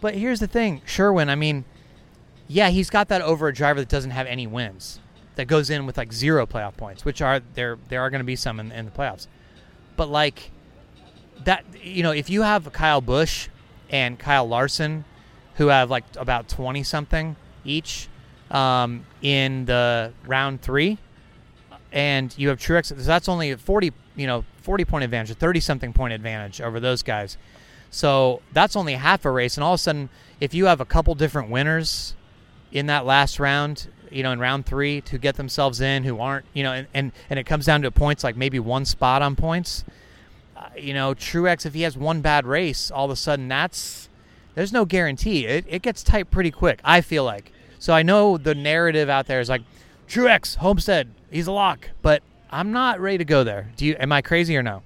But 0.00 0.14
here's 0.14 0.40
the 0.40 0.48
thing 0.48 0.82
Sherwin, 0.84 1.28
I 1.28 1.36
mean, 1.36 1.64
yeah, 2.48 2.70
he's 2.70 2.90
got 2.90 3.08
that 3.08 3.22
over 3.22 3.46
a 3.46 3.54
driver 3.54 3.78
that 3.78 3.88
doesn't 3.88 4.10
have 4.10 4.26
any 4.26 4.48
wins, 4.48 4.98
that 5.36 5.46
goes 5.46 5.70
in 5.70 5.86
with 5.86 5.96
like 5.96 6.12
zero 6.12 6.46
playoff 6.46 6.76
points, 6.76 7.04
which 7.04 7.22
are 7.22 7.40
there, 7.54 7.78
there 7.88 8.00
are 8.00 8.10
going 8.10 8.20
to 8.20 8.24
be 8.24 8.34
some 8.34 8.58
in, 8.58 8.72
in 8.72 8.86
the 8.86 8.90
playoffs. 8.90 9.28
But 9.96 10.08
like 10.08 10.50
that, 11.44 11.64
you 11.82 12.02
know, 12.02 12.10
if 12.10 12.28
you 12.28 12.42
have 12.42 12.72
Kyle 12.72 13.00
Busch 13.00 13.48
and 13.90 14.18
Kyle 14.18 14.48
Larson, 14.48 15.04
who 15.56 15.68
have 15.68 15.90
like 15.90 16.04
about 16.16 16.48
20 16.48 16.82
something 16.82 17.36
each 17.64 18.08
um, 18.50 19.04
in 19.20 19.66
the 19.66 20.12
round 20.26 20.62
three, 20.62 20.98
and 21.92 22.36
you 22.38 22.48
have 22.48 22.58
Truex. 22.58 22.86
So 22.86 22.94
that's 22.94 23.28
only 23.28 23.50
a 23.50 23.56
40, 23.56 23.92
you 24.16 24.26
know, 24.26 24.44
40 24.62 24.84
point 24.84 25.04
advantage, 25.04 25.30
a 25.30 25.34
30 25.34 25.60
something 25.60 25.92
point 25.92 26.12
advantage 26.12 26.60
over 26.60 26.80
those 26.80 27.02
guys. 27.02 27.36
So 27.90 28.40
that's 28.52 28.76
only 28.76 28.94
half 28.94 29.24
a 29.24 29.30
race, 29.30 29.56
and 29.56 29.64
all 29.64 29.74
of 29.74 29.80
a 29.80 29.82
sudden, 29.82 30.10
if 30.40 30.54
you 30.54 30.66
have 30.66 30.80
a 30.80 30.84
couple 30.84 31.14
different 31.16 31.50
winners 31.50 32.14
in 32.70 32.86
that 32.86 33.04
last 33.04 33.40
round, 33.40 33.88
you 34.10 34.22
know, 34.22 34.30
in 34.30 34.38
round 34.38 34.64
three 34.64 35.00
to 35.02 35.18
get 35.18 35.36
themselves 35.36 35.80
in 35.80 36.04
who 36.04 36.20
aren't, 36.20 36.46
you 36.52 36.62
know, 36.62 36.72
and, 36.72 36.86
and, 36.94 37.12
and 37.28 37.38
it 37.38 37.44
comes 37.44 37.66
down 37.66 37.82
to 37.82 37.90
points 37.90 38.22
like 38.22 38.36
maybe 38.36 38.60
one 38.60 38.84
spot 38.84 39.22
on 39.22 39.34
points. 39.34 39.84
Uh, 40.56 40.68
you 40.76 40.94
know, 40.94 41.14
Truex, 41.14 41.66
if 41.66 41.74
he 41.74 41.82
has 41.82 41.96
one 41.96 42.20
bad 42.20 42.46
race, 42.46 42.90
all 42.90 43.06
of 43.06 43.10
a 43.10 43.16
sudden 43.16 43.48
that's 43.48 44.08
there's 44.54 44.72
no 44.72 44.84
guarantee. 44.84 45.46
It, 45.46 45.64
it 45.68 45.82
gets 45.82 46.02
tight 46.02 46.30
pretty 46.30 46.50
quick, 46.50 46.80
I 46.84 47.00
feel 47.00 47.24
like. 47.24 47.52
So 47.78 47.92
I 47.92 48.02
know 48.02 48.36
the 48.36 48.54
narrative 48.54 49.08
out 49.08 49.26
there 49.26 49.40
is 49.40 49.48
like, 49.48 49.62
Truex, 50.08 50.56
Homestead, 50.56 51.08
he's 51.30 51.46
a 51.46 51.52
lock, 51.52 51.90
but 52.02 52.22
I'm 52.50 52.72
not 52.72 53.00
ready 53.00 53.18
to 53.18 53.24
go 53.24 53.44
there. 53.44 53.70
Do 53.76 53.86
you? 53.86 53.96
Am 53.98 54.12
I 54.12 54.22
crazy 54.22 54.56
or 54.56 54.62
no? 54.62 54.82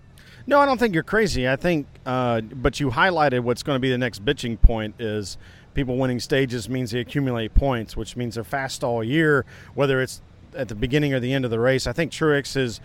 No, 0.46 0.60
I 0.60 0.66
don't 0.66 0.78
think 0.78 0.92
you're 0.92 1.02
crazy. 1.02 1.48
I 1.48 1.56
think, 1.56 1.86
uh, 2.04 2.42
but 2.42 2.78
you 2.78 2.90
highlighted 2.90 3.40
what's 3.40 3.62
going 3.62 3.76
to 3.76 3.80
be 3.80 3.90
the 3.90 3.96
next 3.98 4.24
bitching 4.24 4.60
point 4.60 4.94
is 4.98 5.38
people 5.72 5.96
winning 5.96 6.20
stages 6.20 6.68
means 6.68 6.90
they 6.90 7.00
accumulate 7.00 7.54
points, 7.54 7.96
which 7.96 8.14
means 8.14 8.34
they're 8.34 8.44
fast 8.44 8.84
all 8.84 9.02
year, 9.02 9.46
whether 9.74 10.02
it's 10.02 10.20
at 10.54 10.68
the 10.68 10.74
beginning 10.74 11.14
or 11.14 11.20
the 11.20 11.32
end 11.32 11.46
of 11.46 11.50
the 11.50 11.58
race. 11.58 11.86
I 11.86 11.92
think 11.92 12.12
Truex 12.12 12.56
is 12.56 12.80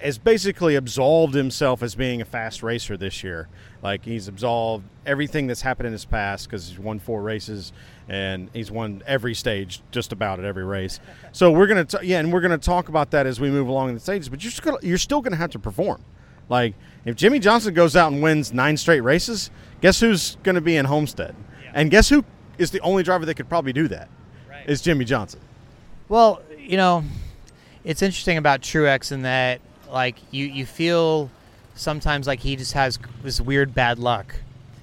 has 0.00 0.18
basically 0.18 0.74
absolved 0.74 1.34
himself 1.34 1.82
as 1.82 1.94
being 1.94 2.20
a 2.20 2.24
fast 2.24 2.62
racer 2.62 2.96
this 2.96 3.22
year. 3.22 3.48
Like 3.82 4.04
he's 4.04 4.28
absolved 4.28 4.84
everything 5.06 5.46
that's 5.46 5.62
happened 5.62 5.86
in 5.86 5.92
his 5.92 6.04
past 6.04 6.46
because 6.46 6.68
he's 6.68 6.78
won 6.78 6.98
four 6.98 7.22
races 7.22 7.72
and 8.08 8.50
he's 8.52 8.70
won 8.70 9.02
every 9.06 9.34
stage, 9.34 9.80
just 9.90 10.12
about 10.12 10.38
at 10.38 10.44
every 10.44 10.64
race. 10.64 11.00
So 11.32 11.50
we're 11.50 11.66
gonna, 11.66 11.84
t- 11.84 11.98
yeah, 12.02 12.18
and 12.18 12.32
we're 12.32 12.40
gonna 12.40 12.58
talk 12.58 12.88
about 12.88 13.12
that 13.12 13.26
as 13.26 13.40
we 13.40 13.50
move 13.50 13.68
along 13.68 13.90
in 13.90 13.94
the 13.94 14.00
stages. 14.00 14.28
But 14.28 14.42
you're 14.42 14.50
still, 14.50 14.78
you're 14.82 14.98
still 14.98 15.20
gonna 15.20 15.36
have 15.36 15.50
to 15.50 15.58
perform. 15.58 16.02
Like 16.48 16.74
if 17.04 17.16
Jimmie 17.16 17.38
Johnson 17.38 17.72
goes 17.72 17.96
out 17.96 18.12
and 18.12 18.22
wins 18.22 18.52
nine 18.52 18.76
straight 18.76 19.00
races, 19.00 19.50
guess 19.80 20.00
who's 20.00 20.36
gonna 20.42 20.60
be 20.60 20.76
in 20.76 20.86
Homestead? 20.86 21.34
Yeah. 21.62 21.70
And 21.74 21.90
guess 21.90 22.08
who 22.08 22.24
is 22.58 22.70
the 22.70 22.80
only 22.80 23.02
driver 23.02 23.24
that 23.26 23.34
could 23.34 23.48
probably 23.48 23.72
do 23.72 23.88
that? 23.88 24.08
Right. 24.50 24.68
Is 24.68 24.82
Jimmie 24.82 25.04
Johnson. 25.04 25.40
Well, 26.08 26.42
you 26.58 26.76
know, 26.76 27.04
it's 27.84 28.02
interesting 28.02 28.36
about 28.36 28.60
Truex 28.60 29.12
in 29.12 29.22
that 29.22 29.60
like 29.94 30.16
you 30.32 30.46
you 30.46 30.66
feel 30.66 31.30
sometimes 31.74 32.26
like 32.26 32.40
he 32.40 32.56
just 32.56 32.72
has 32.72 32.98
this 33.22 33.40
weird 33.40 33.74
bad 33.74 33.98
luck. 33.98 34.34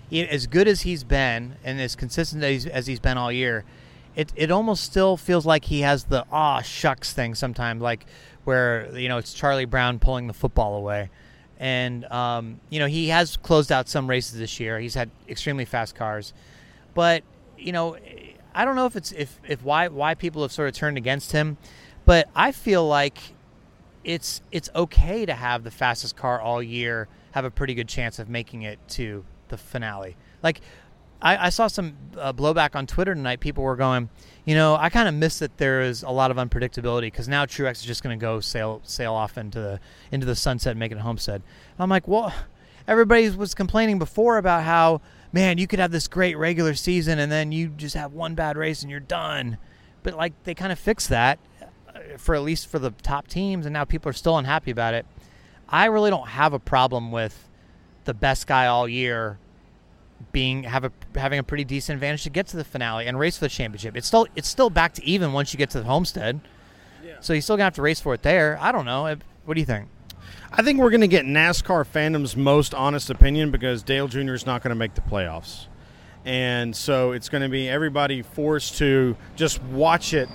He, 0.10 0.28
as 0.28 0.48
good 0.48 0.68
as 0.68 0.82
he's 0.82 1.04
been 1.04 1.56
and 1.64 1.80
as 1.80 1.96
consistent 1.96 2.44
as 2.44 2.64
he's, 2.64 2.68
as 2.68 2.88
he's 2.88 3.00
been 3.00 3.18
all 3.18 3.32
year, 3.32 3.66
it 4.16 4.32
it 4.36 4.50
almost 4.52 4.84
still 4.84 5.18
feels 5.18 5.46
like 5.46 5.66
he 5.66 5.82
has 5.82 6.06
the 6.06 6.26
ah 6.32 6.62
shucks 6.62 7.14
thing 7.14 7.36
sometimes, 7.36 7.82
like 7.82 8.06
where 8.46 8.90
you 8.98 9.10
know 9.10 9.18
it's 9.18 9.34
Charlie 9.34 9.66
Brown 9.66 10.00
pulling 10.00 10.28
the 10.28 10.34
football 10.34 10.76
away. 10.78 11.10
And 11.60 12.06
um, 12.06 12.60
you 12.70 12.80
know 12.80 12.88
he 12.88 13.10
has 13.10 13.38
closed 13.38 13.72
out 13.72 13.88
some 13.88 14.10
races 14.10 14.40
this 14.40 14.60
year. 14.60 14.80
He's 14.80 14.96
had 14.96 15.12
extremely 15.30 15.66
fast 15.66 15.94
cars, 15.94 16.34
but 16.94 17.24
you 17.58 17.74
know 17.74 17.98
I 18.56 18.66
don't 18.66 18.76
know 18.76 18.86
if 18.86 18.96
it's 18.96 19.12
if, 19.12 19.40
if 19.48 19.62
why 19.64 19.90
why 19.90 20.16
people 20.16 20.42
have 20.42 20.52
sort 20.52 20.70
of 20.70 20.74
turned 20.74 20.98
against 20.98 21.34
him, 21.34 21.58
but 22.06 22.30
I 22.36 22.52
feel 22.52 22.88
like 22.88 23.20
it's 24.04 24.42
it's 24.52 24.70
okay 24.76 25.26
to 25.26 25.34
have 25.34 25.64
the 25.64 25.72
fastest 25.72 26.16
car 26.16 26.40
all 26.42 26.62
year 26.62 27.08
have 27.32 27.46
a 27.46 27.52
pretty 27.52 27.74
good 27.74 27.88
chance 27.88 28.20
of 28.20 28.30
making 28.30 28.64
it 28.64 28.80
to 28.90 29.24
the 29.50 29.58
finale. 29.58 30.16
Like 30.44 30.62
I, 31.22 31.48
I 31.48 31.50
saw 31.50 31.68
some 31.68 31.96
uh, 32.18 32.34
blowback 32.34 32.76
on 32.76 32.88
Twitter 32.88 33.14
tonight. 33.14 33.40
People 33.40 33.64
were 33.64 33.76
going, 33.76 34.10
you 34.44 34.56
know, 34.56 34.76
I 34.76 34.90
kind 34.90 35.08
of 35.08 35.14
miss 35.14 35.40
that 35.40 35.58
there 35.58 35.82
is 35.82 36.04
a 36.04 36.10
lot 36.10 36.32
of 36.32 36.38
unpredictability 36.38 37.02
because 37.02 37.28
now 37.28 37.46
Truex 37.46 37.74
is 37.74 37.84
just 37.84 38.02
going 38.02 38.18
to 38.18 38.22
go 38.22 38.40
sail 38.40 38.82
sail 38.84 39.14
off 39.14 39.38
into 39.38 39.60
the 39.60 39.80
into 40.12 40.26
the 40.26 40.36
sunset, 40.36 40.72
and 40.72 40.80
make 40.80 40.92
it 40.92 40.98
a 40.98 41.02
homestead. 41.02 41.44
I'm 41.78 41.90
like, 41.90 42.08
well, 42.08 42.34
everybody 42.88 43.30
was 43.30 43.54
complaining 43.54 44.00
before 44.00 44.38
about 44.38 44.64
how 44.64 45.02
man 45.32 45.58
you 45.58 45.68
could 45.68 45.80
have 45.80 45.92
this 45.92 46.08
great 46.08 46.38
regular 46.38 46.74
season 46.74 47.18
and 47.18 47.32
then 47.32 47.52
you 47.52 47.70
just 47.70 47.96
have 47.96 48.12
one 48.12 48.36
bad 48.36 48.58
race 48.58 48.82
and 48.82 48.92
you're 48.92 49.00
done. 49.00 49.58
But 50.04 50.16
like 50.16 50.34
they 50.44 50.56
kind 50.56 50.72
of 50.72 50.80
fixed 50.80 51.10
that 51.10 51.40
for 52.18 52.36
at 52.36 52.42
least 52.42 52.68
for 52.68 52.80
the 52.80 52.92
top 52.92 53.28
teams, 53.28 53.66
and 53.66 53.74
now 53.74 53.86
people 53.86 54.10
are 54.10 54.14
still 54.14 54.38
unhappy 54.38 54.72
about 54.72 54.94
it. 54.94 55.06
I 55.70 55.86
really 55.86 56.10
don't 56.10 56.28
have 56.28 56.54
a 56.54 56.60
problem 56.60 57.12
with 57.12 57.48
the 58.04 58.14
best 58.14 58.48
guy 58.48 58.68
all 58.68 58.88
year 58.88 59.38
being 60.32 60.64
have 60.64 60.84
a 60.84 60.92
having 61.16 61.40
a 61.40 61.44
pretty 61.44 61.64
decent 61.64 61.96
advantage 61.96 62.24
to 62.24 62.30
get 62.30 62.46
to 62.48 62.58
the 62.58 62.64
finale 62.64 63.08
and 63.08 63.18
race 63.18 63.38
for 63.38 63.46
the 63.46 63.50
championship. 63.50 63.96
It's 63.98 64.08
still 64.08 64.28
it's 64.36 64.48
still 64.48 64.70
back 64.70 64.94
to 64.96 65.06
even 65.06 65.34
once 65.34 65.54
you 65.54 65.58
get 65.58 65.70
to 65.72 65.80
the 65.80 65.86
homestead. 65.86 66.42
Yeah. 67.04 67.16
So 67.22 67.34
you 67.34 67.42
still 67.42 67.56
gonna 67.56 67.66
have 67.66 67.76
to 67.76 67.82
race 67.82 68.00
for 68.00 68.14
it 68.14 68.22
there. 68.22 68.58
I 68.62 68.72
don't 68.72 68.86
know. 68.86 69.16
What 69.46 69.54
do 69.56 69.60
you 69.60 69.66
think? 69.66 69.88
I 70.54 70.62
think 70.64 70.80
we're 70.80 70.90
going 70.90 71.02
to 71.02 71.08
get 71.08 71.26
NASCAR 71.26 71.86
fandom's 71.86 72.36
most 72.36 72.74
honest 72.74 73.10
opinion 73.10 73.52
because 73.52 73.84
Dale 73.84 74.10
Jr. 74.10 74.34
is 74.34 74.46
not 74.46 74.62
going 74.62 74.70
to 74.70 74.76
make 74.76 74.96
the 74.96 75.02
playoffs. 75.02 75.68
And 76.26 76.76
so 76.76 77.14
it's 77.14 77.30
going 77.30 77.42
to 77.42 77.50
be 77.50 77.70
everybody 77.70 78.22
forced 78.22 78.78
to 78.80 79.16
just 79.38 79.64
watch 79.64 80.14
it 80.14 80.28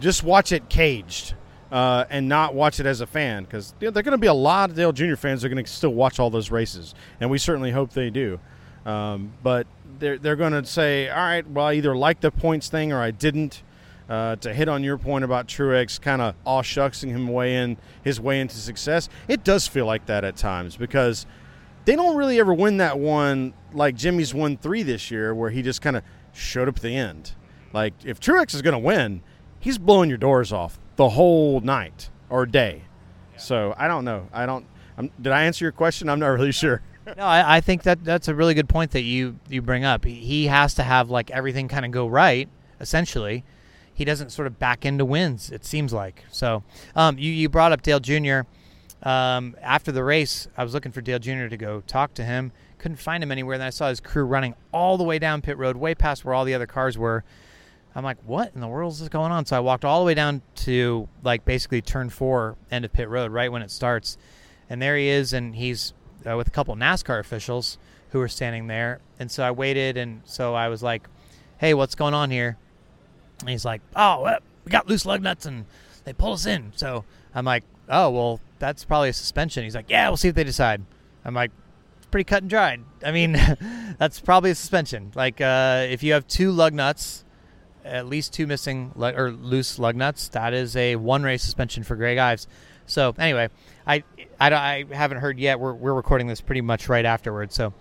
just 0.00 0.22
watch 0.22 0.52
it 0.52 0.68
caged 0.68 1.34
uh, 1.70 2.04
and 2.10 2.28
not 2.28 2.54
watch 2.54 2.78
it 2.80 2.86
as 2.86 3.00
a 3.00 3.06
fan 3.06 3.44
because 3.44 3.74
you 3.80 3.88
know, 3.88 3.90
there 3.90 4.00
are 4.00 4.04
going 4.04 4.12
to 4.12 4.18
be 4.18 4.26
a 4.26 4.34
lot 4.34 4.70
of 4.70 4.76
Dale 4.76 4.92
Jr. 4.92 5.16
fans 5.16 5.42
that 5.42 5.46
are 5.46 5.54
going 5.54 5.64
to 5.64 5.70
still 5.70 5.94
watch 5.94 6.18
all 6.18 6.30
those 6.30 6.50
races, 6.50 6.94
and 7.20 7.30
we 7.30 7.38
certainly 7.38 7.72
hope 7.72 7.90
they 7.90 8.10
do. 8.10 8.38
Um, 8.86 9.32
but 9.42 9.66
they're, 9.98 10.18
they're 10.18 10.36
going 10.36 10.52
to 10.52 10.64
say, 10.64 11.08
all 11.08 11.16
right, 11.16 11.48
well, 11.48 11.66
I 11.66 11.74
either 11.74 11.96
like 11.96 12.20
the 12.20 12.30
points 12.30 12.68
thing 12.68 12.92
or 12.92 13.00
I 13.00 13.10
didn't. 13.10 13.62
Uh, 14.06 14.36
to 14.36 14.52
hit 14.52 14.68
on 14.68 14.84
your 14.84 14.98
point 14.98 15.24
about 15.24 15.48
Truex 15.48 15.98
kind 15.98 16.20
of 16.20 16.34
aw 16.44 16.60
shucksing 16.60 17.08
him 17.08 17.26
way 17.26 17.56
in 17.56 17.78
his 18.02 18.20
way 18.20 18.38
into 18.38 18.54
success, 18.54 19.08
it 19.28 19.44
does 19.44 19.66
feel 19.66 19.86
like 19.86 20.04
that 20.04 20.24
at 20.24 20.36
times 20.36 20.76
because 20.76 21.24
they 21.86 21.96
don't 21.96 22.14
really 22.14 22.38
ever 22.38 22.52
win 22.52 22.76
that 22.76 22.98
one 22.98 23.54
like 23.72 23.94
Jimmie's 23.94 24.34
won 24.34 24.58
three 24.58 24.82
this 24.82 25.10
year, 25.10 25.34
where 25.34 25.48
he 25.48 25.62
just 25.62 25.80
kind 25.80 25.96
of 25.96 26.02
showed 26.34 26.68
up 26.68 26.76
at 26.76 26.82
the 26.82 26.94
end. 26.94 27.32
Like 27.72 27.94
if 28.04 28.20
Truex 28.20 28.54
is 28.54 28.60
going 28.60 28.74
to 28.74 28.78
win, 28.78 29.22
he's 29.64 29.78
blowing 29.78 30.10
your 30.10 30.18
doors 30.18 30.52
off 30.52 30.78
the 30.96 31.08
whole 31.08 31.60
night 31.60 32.10
or 32.28 32.44
day. 32.44 32.82
Yeah. 33.32 33.38
So 33.38 33.74
I 33.78 33.88
don't 33.88 34.04
know. 34.04 34.28
I 34.32 34.44
don't. 34.44 34.66
I'm, 34.98 35.10
did 35.20 35.32
I 35.32 35.44
answer 35.44 35.64
your 35.64 35.72
question? 35.72 36.08
I'm 36.10 36.20
not 36.20 36.28
really 36.28 36.52
sure. 36.52 36.82
no, 37.16 37.24
I, 37.24 37.56
I 37.56 37.60
think 37.60 37.82
that 37.84 38.04
that's 38.04 38.28
a 38.28 38.34
really 38.34 38.54
good 38.54 38.68
point 38.68 38.90
that 38.92 39.02
you 39.02 39.38
you 39.48 39.62
bring 39.62 39.84
up. 39.84 40.04
He, 40.04 40.14
he 40.14 40.46
has 40.46 40.74
to 40.74 40.82
have 40.82 41.10
like 41.10 41.30
everything 41.30 41.66
kind 41.66 41.86
of 41.86 41.90
go 41.90 42.06
right, 42.06 42.48
essentially. 42.78 43.42
He 43.94 44.04
doesn't 44.04 44.30
sort 44.30 44.46
of 44.46 44.58
back 44.58 44.84
into 44.84 45.04
wins. 45.04 45.50
It 45.50 45.64
seems 45.64 45.92
like. 45.92 46.24
So, 46.30 46.62
um, 46.94 47.18
you 47.18 47.32
you 47.32 47.48
brought 47.48 47.72
up 47.72 47.80
Dale 47.82 48.00
Jr. 48.00 48.40
Um, 49.02 49.56
after 49.62 49.92
the 49.92 50.04
race, 50.04 50.48
I 50.56 50.64
was 50.64 50.74
looking 50.74 50.92
for 50.92 51.00
Dale 51.00 51.18
Jr. 51.18 51.48
to 51.48 51.56
go 51.56 51.80
talk 51.86 52.14
to 52.14 52.24
him. 52.24 52.52
Couldn't 52.78 52.96
find 52.96 53.22
him 53.22 53.32
anywhere. 53.32 53.56
Then 53.56 53.66
I 53.66 53.70
saw 53.70 53.88
his 53.88 54.00
crew 54.00 54.24
running 54.24 54.54
all 54.72 54.98
the 54.98 55.04
way 55.04 55.18
down 55.18 55.40
pit 55.40 55.56
road, 55.56 55.76
way 55.76 55.94
past 55.94 56.24
where 56.24 56.34
all 56.34 56.44
the 56.44 56.54
other 56.54 56.66
cars 56.66 56.98
were. 56.98 57.24
I'm 57.94 58.04
like, 58.04 58.18
what 58.24 58.52
in 58.54 58.60
the 58.60 58.68
world 58.68 58.92
is 58.94 59.08
going 59.08 59.30
on? 59.30 59.46
So 59.46 59.56
I 59.56 59.60
walked 59.60 59.84
all 59.84 60.00
the 60.00 60.06
way 60.06 60.14
down 60.14 60.42
to 60.56 61.08
like 61.22 61.44
basically 61.44 61.80
turn 61.80 62.10
four, 62.10 62.56
end 62.70 62.84
of 62.84 62.92
pit 62.92 63.08
road, 63.08 63.30
right 63.30 63.50
when 63.50 63.62
it 63.62 63.70
starts. 63.70 64.18
And 64.68 64.82
there 64.82 64.96
he 64.96 65.08
is, 65.08 65.32
and 65.32 65.54
he's 65.54 65.92
uh, 66.28 66.36
with 66.36 66.48
a 66.48 66.50
couple 66.50 66.74
NASCAR 66.74 67.20
officials 67.20 67.78
who 68.10 68.18
were 68.18 68.28
standing 68.28 68.66
there. 68.66 69.00
And 69.18 69.30
so 69.30 69.44
I 69.44 69.50
waited, 69.50 69.96
and 69.96 70.22
so 70.24 70.54
I 70.54 70.68
was 70.68 70.82
like, 70.82 71.08
hey, 71.58 71.74
what's 71.74 71.94
going 71.94 72.14
on 72.14 72.30
here? 72.30 72.56
And 73.40 73.50
he's 73.50 73.64
like, 73.64 73.82
oh, 73.94 74.22
well, 74.22 74.38
we 74.64 74.70
got 74.70 74.88
loose 74.88 75.06
lug 75.06 75.22
nuts, 75.22 75.46
and 75.46 75.66
they 76.04 76.12
pulled 76.12 76.34
us 76.34 76.46
in. 76.46 76.72
So 76.76 77.04
I'm 77.34 77.44
like, 77.44 77.64
oh, 77.88 78.10
well, 78.10 78.40
that's 78.58 78.84
probably 78.84 79.10
a 79.10 79.12
suspension. 79.12 79.64
He's 79.64 79.74
like, 79.74 79.90
yeah, 79.90 80.08
we'll 80.08 80.16
see 80.16 80.28
what 80.28 80.36
they 80.36 80.44
decide. 80.44 80.82
I'm 81.24 81.34
like, 81.34 81.50
it's 81.98 82.06
pretty 82.06 82.24
cut 82.24 82.42
and 82.42 82.50
dried. 82.50 82.82
I 83.04 83.12
mean, 83.12 83.32
that's 83.98 84.20
probably 84.20 84.50
a 84.50 84.54
suspension. 84.54 85.12
Like, 85.14 85.40
uh, 85.40 85.86
if 85.88 86.02
you 86.02 86.12
have 86.14 86.26
two 86.26 86.50
lug 86.50 86.72
nuts, 86.72 87.23
at 87.84 88.06
least 88.06 88.32
two 88.32 88.46
missing 88.46 88.92
lug, 88.96 89.18
or 89.18 89.30
loose 89.30 89.78
lug 89.78 89.96
nuts, 89.96 90.28
that 90.28 90.54
is 90.54 90.76
a 90.76 90.96
one 90.96 91.22
race 91.22 91.42
suspension 91.42 91.84
for 91.84 91.96
Greg 91.96 92.18
Ives. 92.18 92.46
So 92.86 93.14
anyway, 93.18 93.48
I, 93.86 94.04
I, 94.40 94.52
I 94.52 94.84
haven't 94.90 95.18
heard 95.18 95.38
yet. 95.38 95.60
We're, 95.60 95.72
we're 95.72 95.94
recording 95.94 96.26
this 96.26 96.40
pretty 96.40 96.60
much 96.60 96.88
right 96.88 97.04
afterwards. 97.04 97.54
So 97.54 97.72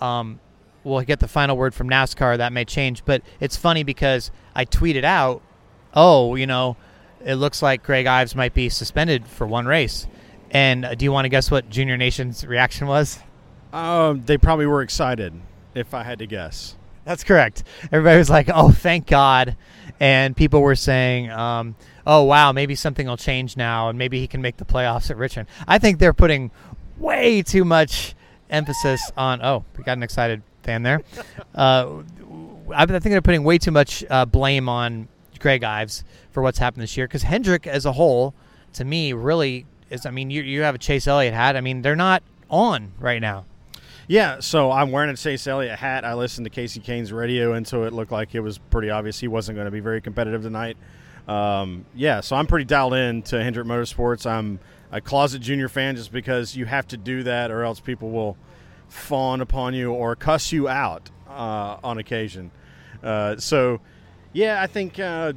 um, 0.00 0.40
we'll 0.84 1.00
get 1.02 1.20
the 1.20 1.28
final 1.28 1.56
word 1.56 1.74
from 1.74 1.88
NASCAR. 1.88 2.38
That 2.38 2.52
may 2.52 2.64
change. 2.64 3.04
But 3.04 3.22
it's 3.40 3.56
funny 3.56 3.82
because 3.82 4.30
I 4.54 4.64
tweeted 4.64 5.04
out, 5.04 5.42
oh, 5.92 6.34
you 6.34 6.46
know, 6.46 6.76
it 7.24 7.36
looks 7.36 7.62
like 7.62 7.82
Greg 7.82 8.06
Ives 8.06 8.34
might 8.36 8.54
be 8.54 8.68
suspended 8.68 9.26
for 9.26 9.46
one 9.46 9.66
race. 9.66 10.06
And 10.50 10.84
uh, 10.84 10.94
do 10.94 11.04
you 11.04 11.12
want 11.12 11.24
to 11.24 11.28
guess 11.30 11.50
what 11.50 11.68
Junior 11.68 11.96
Nation's 11.96 12.46
reaction 12.46 12.86
was? 12.86 13.18
Um, 13.72 14.22
they 14.24 14.38
probably 14.38 14.66
were 14.66 14.82
excited, 14.82 15.32
if 15.74 15.94
I 15.94 16.04
had 16.04 16.20
to 16.20 16.26
guess. 16.26 16.76
That's 17.04 17.24
correct. 17.24 17.64
Everybody 17.92 18.18
was 18.18 18.30
like, 18.30 18.48
"Oh, 18.52 18.70
thank 18.70 19.06
God," 19.06 19.56
and 20.00 20.36
people 20.36 20.60
were 20.62 20.74
saying, 20.76 21.30
um, 21.30 21.76
"Oh, 22.06 22.22
wow, 22.22 22.52
maybe 22.52 22.74
something 22.74 23.06
will 23.06 23.16
change 23.16 23.56
now, 23.56 23.88
and 23.88 23.98
maybe 23.98 24.20
he 24.20 24.26
can 24.26 24.40
make 24.40 24.56
the 24.56 24.64
playoffs 24.64 25.10
at 25.10 25.16
Richmond." 25.16 25.48
I 25.68 25.78
think 25.78 25.98
they're 25.98 26.14
putting 26.14 26.50
way 26.96 27.42
too 27.42 27.64
much 27.64 28.14
emphasis 28.50 29.10
on. 29.16 29.40
Oh, 29.42 29.64
we 29.76 29.84
got 29.84 29.96
an 29.96 30.02
excited 30.02 30.42
fan 30.62 30.82
there. 30.82 31.02
Uh, 31.54 32.02
I 32.74 32.84
think 32.84 33.02
they're 33.02 33.22
putting 33.22 33.44
way 33.44 33.58
too 33.58 33.70
much 33.70 34.02
uh, 34.10 34.24
blame 34.24 34.68
on 34.68 35.06
Greg 35.38 35.62
Ives 35.62 36.02
for 36.32 36.42
what's 36.42 36.58
happened 36.58 36.82
this 36.82 36.96
year 36.96 37.06
because 37.06 37.22
Hendrick, 37.22 37.66
as 37.68 37.84
a 37.86 37.92
whole, 37.92 38.34
to 38.72 38.84
me, 38.84 39.12
really 39.12 39.66
is. 39.90 40.04
I 40.04 40.10
mean, 40.10 40.30
you 40.30 40.42
you 40.42 40.62
have 40.62 40.74
a 40.74 40.78
Chase 40.78 41.06
Elliott 41.06 41.34
hat. 41.34 41.56
I 41.56 41.60
mean, 41.60 41.82
they're 41.82 41.94
not 41.94 42.24
on 42.50 42.92
right 42.98 43.20
now. 43.20 43.44
Yeah, 44.06 44.40
so 44.40 44.70
I'm 44.70 44.92
wearing 44.92 45.08
a 45.08 45.16
Chase 45.16 45.46
Elliott 45.46 45.78
hat. 45.78 46.04
I 46.04 46.12
listened 46.14 46.44
to 46.44 46.50
Kasey 46.50 46.84
Kahne's 46.84 47.10
radio, 47.10 47.54
and 47.54 47.66
so 47.66 47.84
it 47.84 47.92
looked 47.94 48.12
like 48.12 48.34
it 48.34 48.40
was 48.40 48.58
pretty 48.58 48.90
obvious 48.90 49.18
he 49.18 49.28
wasn't 49.28 49.56
going 49.56 49.64
to 49.64 49.70
be 49.70 49.80
very 49.80 50.02
competitive 50.02 50.42
tonight. 50.42 50.76
Um, 51.26 51.86
yeah, 51.94 52.20
so 52.20 52.36
I'm 52.36 52.46
pretty 52.46 52.66
dialed 52.66 52.92
in 52.92 53.22
to 53.22 53.42
Hendrick 53.42 53.66
Motorsports. 53.66 54.30
I'm 54.30 54.60
a 54.92 55.00
closet 55.00 55.40
junior 55.40 55.70
fan 55.70 55.96
just 55.96 56.12
because 56.12 56.54
you 56.54 56.66
have 56.66 56.86
to 56.88 56.98
do 56.98 57.22
that, 57.22 57.50
or 57.50 57.62
else 57.62 57.80
people 57.80 58.10
will 58.10 58.36
fawn 58.88 59.40
upon 59.40 59.72
you 59.72 59.92
or 59.92 60.14
cuss 60.16 60.52
you 60.52 60.68
out 60.68 61.10
uh, 61.26 61.78
on 61.82 61.96
occasion. 61.96 62.50
Uh, 63.02 63.38
so, 63.38 63.80
yeah, 64.34 64.60
I 64.60 64.66
think 64.66 65.00
uh, 65.00 65.32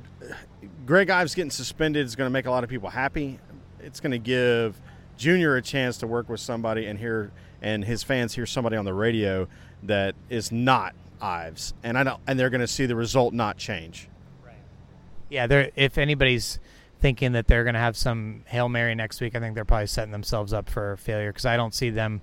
Greg 0.85 1.09
Ives 1.09 1.35
getting 1.35 1.51
suspended 1.51 2.05
is 2.05 2.17
going 2.17 2.25
to 2.25 2.33
make 2.33 2.47
a 2.47 2.51
lot 2.51 2.65
of 2.65 2.69
people 2.69 2.89
happy. 2.89 3.39
It's 3.79 4.01
going 4.01 4.11
to 4.11 4.19
give 4.19 4.79
Junior 5.15 5.55
a 5.55 5.61
chance 5.61 5.99
to 5.99 6.07
work 6.07 6.27
with 6.27 6.41
somebody 6.41 6.87
and 6.87 6.99
hear– 6.99 7.31
and 7.61 7.83
his 7.83 8.03
fans 8.03 8.35
hear 8.35 8.45
somebody 8.45 8.77
on 8.77 8.85
the 8.85 8.93
radio 8.93 9.47
that 9.83 10.15
is 10.29 10.51
not 10.51 10.95
Ives, 11.21 11.73
and 11.83 11.97
I 11.97 12.03
don't, 12.03 12.19
and 12.27 12.39
they're 12.39 12.49
going 12.49 12.61
to 12.61 12.67
see 12.67 12.85
the 12.85 12.95
result 12.95 13.33
not 13.33 13.57
change. 13.57 14.07
Right. 14.45 14.55
Yeah, 15.29 15.47
they're 15.47 15.71
if 15.75 15.97
anybody's 15.97 16.59
thinking 16.99 17.31
that 17.33 17.47
they're 17.47 17.63
going 17.63 17.73
to 17.73 17.79
have 17.79 17.97
some 17.97 18.43
hail 18.45 18.69
mary 18.69 18.95
next 18.95 19.21
week, 19.21 19.35
I 19.35 19.39
think 19.39 19.55
they're 19.55 19.65
probably 19.65 19.87
setting 19.87 20.11
themselves 20.11 20.53
up 20.53 20.69
for 20.69 20.97
failure 20.97 21.31
because 21.31 21.45
I 21.45 21.57
don't 21.57 21.73
see 21.73 21.89
them 21.89 22.21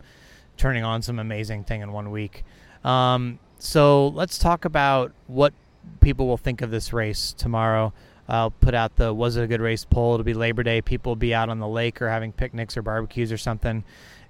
turning 0.57 0.85
on 0.85 1.03
some 1.03 1.18
amazing 1.18 1.64
thing 1.64 1.81
in 1.81 1.92
one 1.92 2.11
week. 2.11 2.44
Um, 2.85 3.38
so 3.59 4.09
let's 4.09 4.38
talk 4.38 4.64
about 4.64 5.12
what 5.27 5.53
people 6.01 6.27
will 6.27 6.37
think 6.37 6.62
of 6.62 6.70
this 6.70 6.92
race 6.92 7.33
tomorrow. 7.33 7.92
I'll 8.29 8.51
put 8.51 8.75
out 8.75 8.97
the 8.97 9.12
was 9.12 9.37
it 9.37 9.44
a 9.44 9.47
good 9.47 9.61
race 9.61 9.85
poll. 9.85 10.14
It'll 10.14 10.25
be 10.25 10.35
Labor 10.35 10.62
Day. 10.62 10.81
People 10.81 11.11
will 11.11 11.16
be 11.16 11.35
out 11.35 11.49
on 11.49 11.59
the 11.59 11.68
lake 11.68 12.01
or 12.01 12.09
having 12.09 12.33
picnics 12.33 12.77
or 12.77 12.83
barbecues 12.83 13.33
or 13.33 13.38
something 13.38 13.85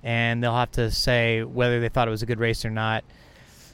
and 0.04 0.42
they'll 0.42 0.54
have 0.54 0.70
to 0.72 0.90
say 0.90 1.42
whether 1.42 1.80
they 1.80 1.88
thought 1.88 2.06
it 2.06 2.12
was 2.12 2.22
a 2.22 2.26
good 2.26 2.38
race 2.38 2.64
or 2.64 2.70
not. 2.70 3.02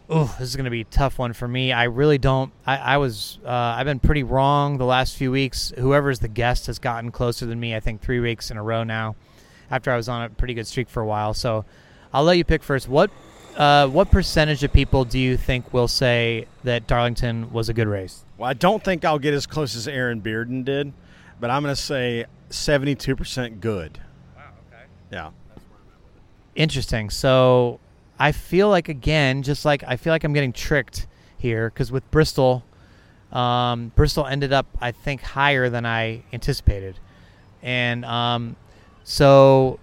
Oh, 0.09 0.35
this 0.39 0.49
is 0.49 0.57
going 0.57 0.65
to 0.65 0.71
be 0.71 0.81
a 0.81 0.85
tough 0.85 1.19
one 1.19 1.33
for 1.35 1.47
me. 1.47 1.73
I 1.73 1.85
really 1.85 2.19
don't. 2.19 2.53
I, 2.67 2.77
I 2.79 2.97
was. 2.97 3.39
Uh, 3.45 3.51
I've 3.51 3.87
been 3.87 4.01
pretty 4.01 4.23
wrong 4.23 4.79
the 4.79 4.85
last 4.85 5.17
few 5.17 5.31
weeks. 5.31 5.73
Whoever's 5.77 6.21
the 6.21 6.29
guest 6.29 6.67
has 6.67 6.79
gotten 6.79 7.13
closer 7.13 7.47
than 7.47 7.61
me. 7.61 7.77
I 7.77 7.81
think 7.81 8.01
three 8.01 8.21
weeks 8.21 8.51
in 8.51 8.57
a 8.57 8.63
row 8.63 8.83
now. 8.85 9.17
After 9.71 9.93
I 9.93 9.97
was 9.97 10.09
on 10.09 10.23
a 10.23 10.31
pretty 10.31 10.55
good 10.55 10.67
streak 10.67 10.89
for 10.89 11.01
a 11.01 11.07
while, 11.07 11.33
so 11.33 11.65
I'll 12.13 12.25
let 12.25 12.37
you 12.37 12.45
pick 12.45 12.65
first. 12.65 12.89
What 12.89 13.11
uh, 13.57 13.87
what 13.89 14.11
percentage 14.11 14.65
of 14.65 14.73
people 14.73 15.05
do 15.05 15.19
you 15.19 15.37
think 15.37 15.73
will 15.73 15.89
say 15.89 16.47
that 16.65 16.87
Darlington 16.87 17.53
was 17.53 17.69
a 17.69 17.75
good 17.75 17.87
race? 17.87 18.25
Well, 18.37 18.49
I 18.49 18.55
don't 18.55 18.83
think 18.83 19.05
I'll 19.05 19.19
get 19.19 19.35
as 19.35 19.47
close 19.47 19.77
as 19.77 19.87
Aaron 19.87 20.21
Bearden 20.21 20.65
did, 20.65 20.93
but 21.39 21.51
I'm 21.51 21.63
going 21.63 21.75
to 21.75 21.81
say 21.81 22.27
72% 22.51 23.61
good. 23.61 24.01
Wow. 24.37 24.43
Okay. 24.69 24.83
Yeah. 25.13 25.31
Interesting. 26.55 27.11
So 27.11 27.81
I 28.19 28.33
feel 28.33 28.69
like 28.69 28.89
again, 28.89 29.43
just 29.43 29.65
like 29.65 29.83
I 29.87 29.97
feel 29.97 30.13
like 30.13 30.25
I'm 30.25 30.33
getting 30.33 30.53
tricked 30.53 31.07
here 31.39 31.71
because 31.71 31.91
with 31.91 32.09
Bristol, 32.11 32.65
um, 33.33 33.93
Bristol 33.95 34.27
ended 34.27 34.53
up 34.53 34.67
I 34.81 34.93
think 34.93 35.23
higher 35.23 35.71
than 35.71 35.87
I 35.87 36.23
anticipated, 36.33 36.99
and 37.63 38.05
um, 38.05 38.57
so 39.05 39.79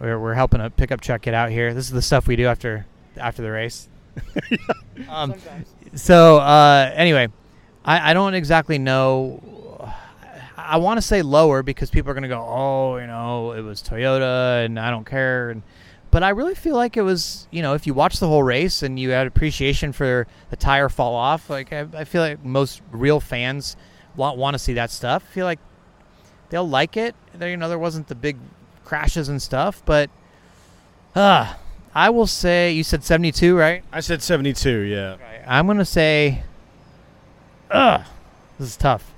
we're, 0.00 0.18
we're 0.18 0.34
helping 0.34 0.60
a 0.60 0.70
pickup 0.70 1.00
truck 1.00 1.22
get 1.22 1.34
out 1.34 1.50
here. 1.50 1.74
This 1.74 1.84
is 1.84 1.92
the 1.92 2.02
stuff 2.02 2.26
we 2.26 2.36
do 2.36 2.46
after 2.46 2.86
after 3.16 3.42
the 3.42 3.50
race. 3.50 3.88
um, 5.08 5.34
so 5.94 6.38
uh, 6.38 6.90
anyway, 6.94 7.28
I, 7.84 8.10
I 8.10 8.14
don't 8.14 8.34
exactly 8.34 8.78
know 8.78 9.40
I 10.64 10.76
want 10.76 10.98
to 10.98 11.02
say 11.02 11.22
lower 11.22 11.62
because 11.62 11.90
people 11.90 12.10
are 12.10 12.14
going 12.14 12.22
to 12.22 12.28
go, 12.28 12.44
oh, 12.46 12.96
you 12.96 13.06
know, 13.06 13.52
it 13.52 13.62
was 13.62 13.82
Toyota 13.82 14.64
and 14.64 14.78
I 14.78 14.90
don't 14.90 15.04
care. 15.04 15.50
And, 15.50 15.62
but 16.10 16.22
I 16.22 16.30
really 16.30 16.54
feel 16.54 16.76
like 16.76 16.96
it 16.96 17.02
was, 17.02 17.48
you 17.50 17.62
know, 17.62 17.74
if 17.74 17.86
you 17.86 17.94
watch 17.94 18.18
the 18.18 18.28
whole 18.28 18.42
race 18.42 18.82
and 18.82 18.98
you 18.98 19.10
had 19.10 19.26
appreciation 19.26 19.92
for 19.92 20.26
the 20.50 20.56
tire 20.56 20.88
fall 20.88 21.14
off, 21.14 21.50
like 21.50 21.72
I, 21.72 21.86
I 21.94 22.04
feel 22.04 22.22
like 22.22 22.44
most 22.44 22.82
real 22.90 23.20
fans 23.20 23.76
want 24.16 24.36
want 24.36 24.54
to 24.54 24.58
see 24.58 24.74
that 24.74 24.90
stuff. 24.90 25.24
I 25.30 25.34
feel 25.34 25.46
like 25.46 25.60
they'll 26.50 26.68
like 26.68 26.96
it. 26.96 27.14
There, 27.34 27.48
you 27.48 27.56
know, 27.56 27.68
there 27.68 27.78
wasn't 27.78 28.08
the 28.08 28.14
big 28.14 28.36
crashes 28.84 29.28
and 29.28 29.40
stuff, 29.40 29.82
but 29.86 30.10
uh, 31.14 31.54
I 31.94 32.10
will 32.10 32.26
say 32.26 32.72
you 32.72 32.84
said 32.84 33.04
72, 33.04 33.56
right? 33.56 33.82
I 33.92 34.00
said 34.00 34.22
72, 34.22 34.80
yeah. 34.80 35.16
I'm 35.46 35.66
going 35.66 35.78
to 35.78 35.84
say, 35.84 36.42
ugh, 37.70 38.02
this 38.58 38.68
is 38.68 38.76
tough. 38.76 39.12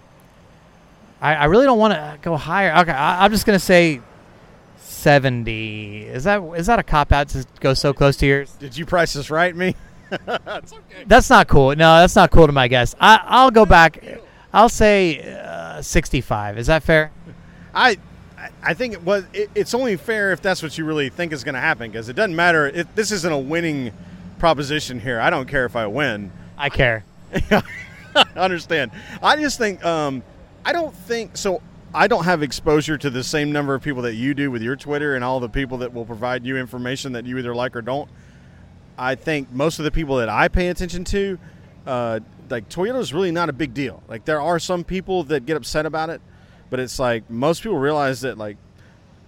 I, 1.20 1.34
I 1.34 1.44
really 1.44 1.64
don't 1.64 1.78
want 1.78 1.94
to 1.94 2.18
go 2.22 2.36
higher. 2.36 2.74
Okay, 2.82 2.92
I, 2.92 3.24
am 3.24 3.30
just 3.30 3.46
gonna 3.46 3.58
say 3.58 4.00
seventy. 4.76 6.02
Is 6.02 6.24
that 6.24 6.42
is 6.56 6.66
that 6.66 6.78
a 6.78 6.82
cop 6.82 7.12
out 7.12 7.28
to 7.30 7.46
go 7.60 7.74
so 7.74 7.92
close 7.92 8.16
to 8.18 8.26
yours? 8.26 8.52
Did 8.52 8.76
you 8.76 8.86
price 8.86 9.12
this 9.12 9.30
right, 9.30 9.54
me? 9.54 9.74
that's 10.26 10.72
okay. 10.72 11.04
That's 11.06 11.30
not 11.30 11.48
cool. 11.48 11.70
No, 11.70 11.98
that's 11.98 12.16
not 12.16 12.30
cool 12.30 12.46
to 12.46 12.52
my 12.52 12.68
guess. 12.68 12.94
I 13.00 13.20
I'll 13.24 13.50
go 13.50 13.66
back. 13.66 14.02
I'll 14.52 14.68
say 14.68 15.38
uh, 15.40 15.82
sixty-five. 15.82 16.58
Is 16.58 16.66
that 16.68 16.82
fair? 16.82 17.10
I 17.74 17.98
I 18.62 18.74
think 18.74 18.94
it 18.94 19.02
was. 19.02 19.24
It, 19.32 19.50
it's 19.54 19.74
only 19.74 19.96
fair 19.96 20.32
if 20.32 20.42
that's 20.42 20.62
what 20.62 20.76
you 20.76 20.84
really 20.84 21.08
think 21.08 21.32
is 21.32 21.44
going 21.44 21.54
to 21.54 21.60
happen, 21.60 21.90
because 21.90 22.08
it 22.08 22.14
doesn't 22.14 22.36
matter. 22.36 22.66
It, 22.66 22.94
this 22.94 23.10
isn't 23.12 23.32
a 23.32 23.38
winning 23.38 23.92
proposition 24.38 25.00
here. 25.00 25.20
I 25.20 25.30
don't 25.30 25.48
care 25.48 25.64
if 25.64 25.76
I 25.76 25.86
win. 25.86 26.32
I 26.56 26.68
care. 26.68 27.04
I 27.50 28.24
understand. 28.36 28.92
I 29.22 29.36
just 29.36 29.58
think 29.58 29.84
um, 29.84 30.22
I 30.64 30.72
don't 30.72 30.94
think 30.94 31.36
so. 31.36 31.62
I 31.92 32.08
don't 32.08 32.24
have 32.24 32.42
exposure 32.42 32.98
to 32.98 33.10
the 33.10 33.22
same 33.22 33.52
number 33.52 33.74
of 33.74 33.82
people 33.82 34.02
that 34.02 34.14
you 34.14 34.34
do 34.34 34.50
with 34.50 34.62
your 34.62 34.74
Twitter 34.74 35.14
and 35.14 35.22
all 35.22 35.38
the 35.38 35.48
people 35.48 35.78
that 35.78 35.92
will 35.92 36.04
provide 36.04 36.44
you 36.44 36.56
information 36.56 37.12
that 37.12 37.24
you 37.24 37.38
either 37.38 37.54
like 37.54 37.76
or 37.76 37.82
don't. 37.82 38.08
I 38.98 39.14
think 39.14 39.52
most 39.52 39.78
of 39.78 39.84
the 39.84 39.90
people 39.90 40.16
that 40.16 40.28
I 40.28 40.48
pay 40.48 40.68
attention 40.68 41.04
to, 41.04 41.38
uh, 41.86 42.20
like 42.50 42.68
Toyota 42.68 42.98
is 42.98 43.12
really 43.12 43.30
not 43.30 43.48
a 43.48 43.52
big 43.52 43.74
deal. 43.74 44.02
Like 44.08 44.24
there 44.24 44.40
are 44.40 44.58
some 44.58 44.84
people 44.84 45.24
that 45.24 45.46
get 45.46 45.56
upset 45.56 45.86
about 45.86 46.10
it, 46.10 46.20
but 46.70 46.80
it's 46.80 46.98
like 46.98 47.28
most 47.30 47.62
people 47.62 47.78
realize 47.78 48.22
that 48.22 48.38
like 48.38 48.56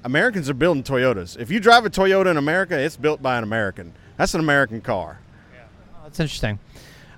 Americans 0.05 0.49
are 0.51 0.55
building 0.55 0.83
Toyotas. 0.83 1.39
If 1.39 1.51
you 1.51 1.61
drive 1.61 1.85
a 1.85 1.91
Toyota 1.91 2.31
in 2.31 2.37
America, 2.37 2.79
it's 2.79 2.97
built 2.97 3.23
by 3.23 3.39
an 3.39 3.45
American. 3.45 3.93
That's 4.17 4.35
an 4.35 4.41
American 4.41 4.81
car. 4.81 5.21
Oh, 5.95 6.01
that's 6.05 6.21
interesting. 6.21 6.59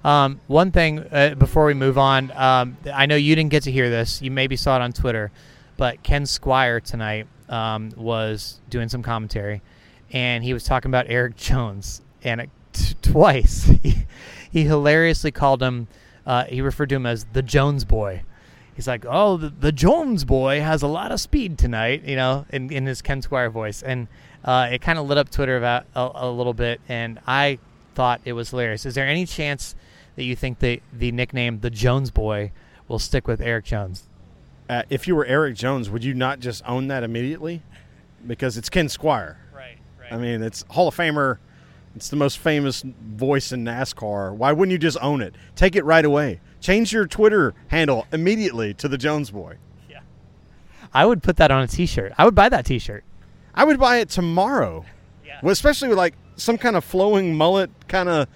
Um, 0.04 0.40
one 0.46 0.70
thing 0.70 1.00
uh, 1.10 1.34
before 1.34 1.66
we 1.66 1.74
move 1.74 1.98
on, 1.98 2.30
um, 2.32 2.76
I 2.92 3.06
know 3.06 3.16
you 3.16 3.34
didn't 3.34 3.50
get 3.50 3.64
to 3.64 3.72
hear 3.72 3.90
this. 3.90 4.22
You 4.22 4.30
maybe 4.30 4.56
saw 4.56 4.76
it 4.76 4.82
on 4.82 4.92
Twitter, 4.92 5.30
but 5.76 6.02
Ken 6.02 6.24
Squier 6.24 6.82
tonight 6.82 7.26
um, 7.48 7.92
was 7.96 8.60
doing 8.68 8.88
some 8.88 9.02
commentary, 9.02 9.62
and 10.12 10.44
he 10.44 10.52
was 10.52 10.64
talking 10.64 10.90
about 10.90 11.06
Erik 11.08 11.36
Jones, 11.36 12.02
and 12.22 12.42
it, 12.42 12.50
t- 12.72 12.94
twice 13.02 13.64
he, 13.82 14.06
he 14.50 14.64
hilariously 14.64 15.30
called 15.30 15.62
him. 15.62 15.88
Uh, 16.26 16.44
he 16.44 16.60
referred 16.60 16.90
to 16.90 16.96
him 16.96 17.06
as 17.06 17.24
the 17.32 17.42
Jones 17.42 17.84
boy. 17.84 18.22
He's 18.74 18.86
like, 18.86 19.04
"Oh, 19.08 19.36
the, 19.36 19.48
the 19.48 19.72
Jones 19.72 20.24
boy 20.24 20.60
has 20.60 20.82
a 20.82 20.86
lot 20.86 21.10
of 21.10 21.20
speed 21.20 21.58
tonight," 21.58 22.04
you 22.04 22.14
know, 22.14 22.46
in, 22.50 22.70
in 22.70 22.86
his 22.86 23.02
Ken 23.02 23.20
Squier 23.20 23.50
voice, 23.50 23.82
and 23.82 24.06
uh, 24.44 24.68
it 24.70 24.80
kind 24.80 24.98
of 24.98 25.08
lit 25.08 25.18
up 25.18 25.30
Twitter 25.30 25.56
about 25.56 25.86
a, 25.96 26.10
a 26.14 26.30
little 26.30 26.54
bit, 26.54 26.80
and 26.88 27.18
I 27.26 27.58
thought 27.96 28.20
it 28.24 28.34
was 28.34 28.50
hilarious. 28.50 28.86
Is 28.86 28.94
there 28.94 29.06
any 29.06 29.26
chance 29.26 29.74
that 30.18 30.24
you 30.24 30.34
think 30.34 30.58
the 30.58 30.82
the 30.92 31.12
nickname 31.12 31.60
the 31.60 31.70
Jones 31.70 32.10
Boy 32.10 32.50
will 32.88 32.98
stick 32.98 33.28
with 33.28 33.40
Erik 33.40 33.64
Jones? 33.64 34.02
Uh, 34.68 34.82
if 34.90 35.06
you 35.06 35.14
were 35.14 35.24
Erik 35.24 35.54
Jones, 35.54 35.88
would 35.88 36.02
you 36.02 36.12
not 36.12 36.40
just 36.40 36.60
own 36.66 36.88
that 36.88 37.04
immediately? 37.04 37.62
Because 38.26 38.56
it's 38.56 38.68
Ken 38.68 38.86
Squier. 38.86 39.36
Right, 39.54 39.78
right. 39.98 40.12
I 40.12 40.16
mean, 40.16 40.42
it's 40.42 40.64
Hall 40.70 40.88
of 40.88 40.96
Famer. 40.96 41.38
It's 41.94 42.08
the 42.08 42.16
most 42.16 42.38
famous 42.38 42.82
voice 42.82 43.52
in 43.52 43.64
NASCAR. 43.64 44.34
Why 44.34 44.50
wouldn't 44.50 44.72
you 44.72 44.78
just 44.78 44.98
own 45.00 45.22
it? 45.22 45.36
Take 45.54 45.76
it 45.76 45.84
right 45.84 46.04
away. 46.04 46.40
Change 46.60 46.92
your 46.92 47.06
Twitter 47.06 47.54
handle 47.68 48.04
immediately 48.12 48.74
to 48.74 48.88
the 48.88 48.98
Jones 48.98 49.30
Boy. 49.30 49.56
yeah. 49.88 50.00
I 50.92 51.06
would 51.06 51.22
put 51.22 51.36
that 51.36 51.52
on 51.52 51.62
a 51.62 51.68
T-shirt. 51.68 52.12
I 52.18 52.24
would 52.24 52.34
buy 52.34 52.48
that 52.48 52.66
T-shirt. 52.66 53.04
I 53.54 53.62
would 53.62 53.78
buy 53.78 53.98
it 53.98 54.08
tomorrow. 54.08 54.84
Yeah. 55.24 55.38
Well, 55.44 55.52
especially 55.52 55.88
with 55.88 55.98
like 55.98 56.14
some 56.34 56.58
kind 56.58 56.74
of 56.74 56.84
flowing 56.84 57.36
mullet 57.36 57.70
kind 57.86 58.08
of 58.08 58.26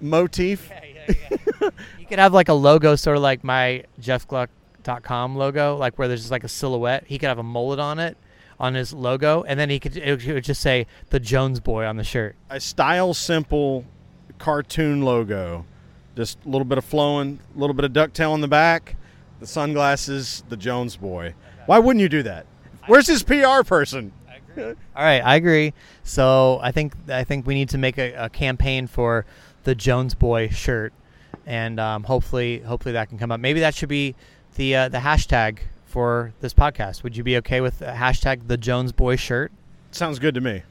motif. 0.00 0.70
You 1.08 2.06
could 2.08 2.18
have 2.18 2.32
like 2.32 2.48
a 2.48 2.54
logo, 2.54 2.96
sort 2.96 3.16
of 3.16 3.22
like 3.22 3.44
my 3.44 3.84
JeffGluck.com 4.00 5.36
logo, 5.36 5.76
like 5.76 5.98
where 5.98 6.08
there's 6.08 6.20
just 6.20 6.30
like 6.30 6.44
a 6.44 6.48
silhouette. 6.48 7.04
He 7.06 7.18
could 7.18 7.28
have 7.28 7.38
a 7.38 7.42
mullet 7.42 7.78
on 7.78 7.98
it, 7.98 8.16
on 8.58 8.74
his 8.74 8.92
logo, 8.92 9.42
and 9.44 9.58
then 9.58 9.70
he 9.70 9.78
could 9.78 9.96
it 9.96 10.26
would 10.26 10.44
just 10.44 10.60
say 10.60 10.86
the 11.10 11.20
Jones 11.20 11.60
Boy 11.60 11.84
on 11.86 11.96
the 11.96 12.04
shirt. 12.04 12.36
A 12.50 12.60
style 12.60 13.14
simple 13.14 13.84
cartoon 14.38 15.02
logo. 15.02 15.64
Just 16.14 16.38
a 16.46 16.48
little 16.48 16.64
bit 16.64 16.78
of 16.78 16.84
flowing, 16.84 17.40
a 17.54 17.58
little 17.58 17.74
bit 17.74 17.84
of 17.84 17.92
ducktail 17.92 18.30
on 18.32 18.40
the 18.40 18.48
back, 18.48 18.96
the 19.38 19.46
sunglasses, 19.46 20.44
the 20.48 20.56
Jones 20.56 20.96
Boy. 20.96 21.34
Why 21.66 21.78
wouldn't 21.78 22.00
you 22.00 22.08
do 22.08 22.22
that? 22.22 22.46
Where's 22.86 23.06
his 23.06 23.22
PR 23.22 23.62
person? 23.64 24.12
All 24.58 24.74
right, 24.96 25.20
I 25.20 25.36
agree. 25.36 25.74
So 26.04 26.58
I 26.62 26.72
think 26.72 26.94
I 27.08 27.24
think 27.24 27.46
we 27.46 27.54
need 27.54 27.68
to 27.70 27.78
make 27.78 27.98
a, 27.98 28.12
a 28.14 28.28
campaign 28.30 28.86
for 28.86 29.26
the 29.66 29.74
Jones 29.74 30.14
Boy 30.14 30.48
shirt, 30.48 30.94
and 31.44 31.78
um, 31.78 32.04
hopefully 32.04 32.60
hopefully 32.60 32.92
that 32.92 33.08
can 33.10 33.18
come 33.18 33.30
up. 33.30 33.40
Maybe 33.40 33.60
that 33.60 33.74
should 33.74 33.88
be 33.88 34.14
the 34.54 34.74
uh, 34.76 34.88
the 34.88 34.98
hashtag 34.98 35.58
for 35.84 36.32
this 36.40 36.54
podcast. 36.54 37.02
Would 37.02 37.16
you 37.16 37.24
be 37.24 37.36
okay 37.38 37.60
with 37.60 37.80
the 37.80 37.86
hashtag 37.86 38.46
the 38.46 38.56
Jones 38.56 38.92
Boy 38.92 39.16
shirt? 39.16 39.52
Sounds 39.90 40.18
good 40.18 40.34
to 40.36 40.40
me. 40.40 40.62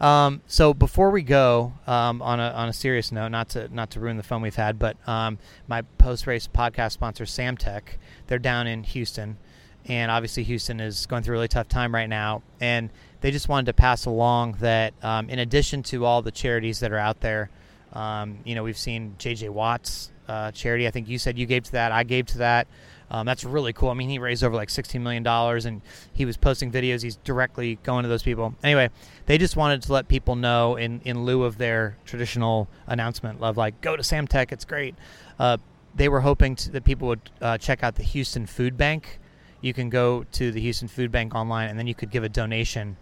Um, 0.00 0.42
so 0.46 0.74
before 0.74 1.10
we 1.10 1.22
go, 1.22 1.72
um, 1.86 2.22
on 2.22 2.38
a 2.38 2.50
on 2.50 2.68
a 2.68 2.72
serious 2.72 3.10
note, 3.10 3.28
not 3.28 3.48
to 3.50 3.74
not 3.74 3.90
to 3.92 4.00
ruin 4.00 4.18
the 4.18 4.22
fun 4.22 4.42
we've 4.42 4.54
had, 4.54 4.78
but 4.78 4.96
um, 5.08 5.38
my 5.66 5.82
post 5.96 6.26
race 6.26 6.46
podcast 6.46 6.92
sponsor 6.92 7.24
Samtech, 7.24 7.82
they're 8.26 8.38
down 8.38 8.66
in 8.66 8.84
Houston, 8.84 9.38
and 9.86 10.10
obviously 10.10 10.44
Houston 10.44 10.78
is 10.78 11.06
going 11.06 11.22
through 11.22 11.36
a 11.36 11.38
really 11.38 11.48
tough 11.48 11.68
time 11.68 11.94
right 11.94 12.08
now, 12.08 12.42
and 12.60 12.90
they 13.22 13.30
just 13.30 13.48
wanted 13.48 13.66
to 13.66 13.72
pass 13.72 14.04
along 14.04 14.58
that 14.60 14.92
um, 15.02 15.30
in 15.30 15.38
addition 15.38 15.82
to 15.84 16.04
all 16.04 16.20
the 16.20 16.30
charities 16.30 16.80
that 16.80 16.92
are 16.92 16.98
out 16.98 17.20
there, 17.20 17.50
um, 17.92 18.38
you 18.44 18.54
know, 18.54 18.62
we've 18.62 18.78
seen 18.78 19.16
JJ 19.18 19.50
Watt's 19.50 20.12
uh, 20.28 20.50
charity. 20.52 20.86
I 20.86 20.90
think 20.90 21.08
you 21.08 21.18
said 21.18 21.38
you 21.38 21.46
gave 21.46 21.64
to 21.64 21.72
that. 21.72 21.92
I 21.92 22.04
gave 22.04 22.26
to 22.26 22.38
that. 22.38 22.68
Um, 23.10 23.24
that's 23.24 23.44
really 23.44 23.72
cool. 23.72 23.88
I 23.88 23.94
mean, 23.94 24.10
he 24.10 24.18
raised 24.18 24.44
over 24.44 24.54
like 24.54 24.68
$16 24.68 25.00
million 25.00 25.26
and 25.26 25.80
he 26.12 26.24
was 26.24 26.36
posting 26.36 26.70
videos. 26.70 27.02
He's 27.02 27.16
directly 27.16 27.78
going 27.82 28.02
to 28.02 28.08
those 28.08 28.22
people. 28.22 28.54
Anyway, 28.62 28.90
they 29.26 29.38
just 29.38 29.56
wanted 29.56 29.82
to 29.82 29.92
let 29.92 30.08
people 30.08 30.36
know 30.36 30.76
in, 30.76 31.00
in 31.04 31.24
lieu 31.24 31.44
of 31.44 31.56
their 31.56 31.96
traditional 32.04 32.68
announcement 32.86 33.42
of 33.42 33.56
like, 33.56 33.80
go 33.80 33.96
to 33.96 34.02
Samtech, 34.02 34.52
it's 34.52 34.66
great. 34.66 34.94
Uh, 35.38 35.56
they 35.94 36.08
were 36.08 36.20
hoping 36.20 36.54
to, 36.56 36.70
that 36.72 36.84
people 36.84 37.08
would 37.08 37.30
uh, 37.40 37.56
check 37.56 37.82
out 37.82 37.94
the 37.94 38.02
Houston 38.02 38.44
Food 38.44 38.76
Bank. 38.76 39.18
You 39.62 39.72
can 39.72 39.88
go 39.88 40.24
to 40.32 40.52
the 40.52 40.60
Houston 40.60 40.86
Food 40.86 41.10
Bank 41.10 41.34
online 41.34 41.70
and 41.70 41.78
then 41.78 41.86
you 41.86 41.94
could 41.94 42.10
give 42.10 42.24
a 42.24 42.28
donation 42.28 42.96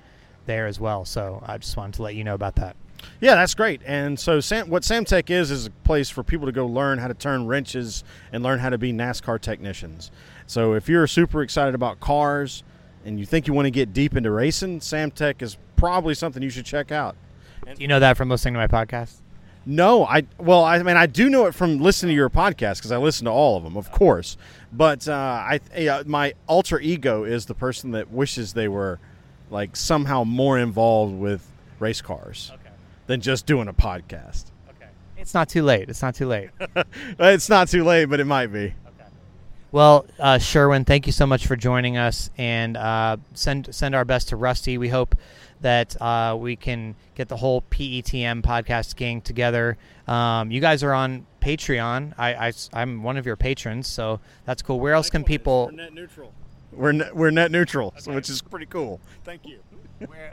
there 0.47 0.67
as 0.67 0.79
well. 0.79 1.05
So 1.05 1.43
I 1.45 1.59
just 1.59 1.77
wanted 1.77 1.95
to 1.95 2.03
let 2.03 2.15
you 2.15 2.23
know 2.23 2.35
about 2.35 2.55
that. 2.57 2.77
Yeah, 3.21 3.35
that's 3.35 3.55
great. 3.55 3.81
And 3.85 4.19
so, 4.19 4.41
Sam, 4.41 4.69
what 4.69 4.83
Samtech 4.83 5.31
is 5.31 5.51
is 5.51 5.67
a 5.67 5.71
place 5.71 6.11
for 6.11 6.23
people 6.23 6.47
to 6.47 6.53
go 6.53 6.67
learn 6.67 6.99
how 6.99 7.09
to 7.09 7.15
turn 7.15 7.47
wrenches 7.47 8.05
and 8.33 8.43
learn 8.43 8.59
how 8.59 8.71
to 8.71 8.79
be 8.79 8.93
NASCAR 8.93 9.41
technicians. 9.41 10.11
So, 10.47 10.75
if 10.75 10.89
you're 10.89 11.07
super 11.07 11.43
excited 11.43 11.75
about 11.75 12.01
cars 12.01 12.63
and 13.05 13.19
you 13.19 13.27
think 13.27 13.47
you 13.47 13.55
want 13.55 13.67
to 13.67 13.71
get 13.71 13.93
deep 13.93 14.17
into 14.17 14.31
racing, 14.31 14.81
Samtech 14.81 15.43
is 15.43 15.57
probably 15.77 16.15
something 16.15 16.43
you 16.43 16.51
should 16.51 16.67
check 16.67 16.93
out. 16.93 17.17
Do 17.65 17.75
you 17.79 17.89
know 17.89 18.01
that 18.01 18.17
from 18.17 18.29
listening 18.29 18.55
to 18.55 18.61
my 18.61 18.69
podcast? 18.69 19.21
No, 19.69 20.05
I 20.05 20.23
well, 20.39 20.63
I 20.63 20.81
mean, 20.83 20.97
I 20.97 21.07
do 21.07 21.29
know 21.29 21.47
it 21.47 21.55
from 21.55 21.79
listening 21.79 22.11
to 22.11 22.15
your 22.15 22.31
podcast 22.31 22.77
because 22.77 22.93
I 22.93 22.99
listen 22.99 23.25
to 23.25 23.33
all 23.33 23.57
of 23.57 23.65
them, 23.65 23.77
of 23.77 23.91
course. 23.91 24.37
But 24.73 25.09
uh, 25.09 25.13
I, 25.13 25.61
uh, 25.89 26.05
my 26.07 26.35
alter 26.47 26.79
ego 26.79 27.25
is 27.25 27.47
the 27.47 27.55
person 27.55 27.91
that 27.91 28.11
wishes 28.13 28.53
they 28.53 28.69
were 28.69 29.01
like 29.51 29.75
somehow 29.75 30.23
more 30.23 30.59
involved 30.59 31.15
with 31.15 31.51
race 31.79 32.01
cars 32.01 32.53
Okay. 32.55 32.66
Than 33.07 33.21
just 33.21 33.47
doing 33.47 33.69
a 33.69 33.73
podcast. 33.73 34.47
Okay. 34.71 34.89
It's 35.17 35.35
not 35.35 35.49
too 35.49 35.63
late. 35.63 35.89
It's 35.89 36.03
not 36.03 36.15
too 36.15 36.27
late. 36.27 36.51
it's 37.19 37.49
not 37.49 37.69
too 37.69 37.85
late, 37.85 38.07
but 38.07 38.21
it 38.21 38.27
might 38.27 38.49
be. 38.49 38.75
Well, 39.73 40.07
uh, 40.19 40.39
Sherwin, 40.39 40.85
thank 40.85 41.07
you 41.07 41.13
so 41.13 41.27
much 41.27 41.47
for 41.47 41.57
joining 41.57 41.97
us, 41.99 42.31
and 42.39 42.77
uh, 42.77 43.17
send 43.35 43.75
send 43.75 43.95
our 43.95 44.05
best 44.05 44.29
to 44.29 44.37
Rusty. 44.37 44.79
We 44.79 44.89
hope 44.89 45.17
that 45.61 46.01
uh, 46.01 46.37
we 46.39 46.57
can 46.57 46.95
get 47.15 47.29
the 47.29 47.37
whole 47.37 47.63
PETM 47.71 48.43
podcast 48.43 48.97
gang 48.97 49.21
together. 49.21 49.77
Um, 50.07 50.51
you 50.51 50.61
guys 50.61 50.83
are 50.83 50.93
on 50.93 51.27
Patreon. 51.41 52.15
I, 52.17 52.53
I 52.73 52.83
am 52.83 53.03
one 53.03 53.17
of 53.17 53.27
your 53.27 53.37
patrons, 53.37 53.87
so 53.87 54.21
that's 54.45 54.63
cool. 54.63 54.81
Where 54.81 54.95
else 54.95 55.11
can 55.11 55.25
people? 55.25 55.67
We're 55.67 55.73
net 55.73 55.95
neutral. 55.95 56.33
We're 56.73 56.93
net, 56.93 57.17
we're 57.17 57.31
net 57.31 57.51
neutral, 57.51 57.93
so, 57.99 58.13
which 58.15 58.31
is 58.31 58.43
pretty 58.43 58.67
cool. 58.67 59.01
Thank 59.25 59.47
you. 59.47 59.59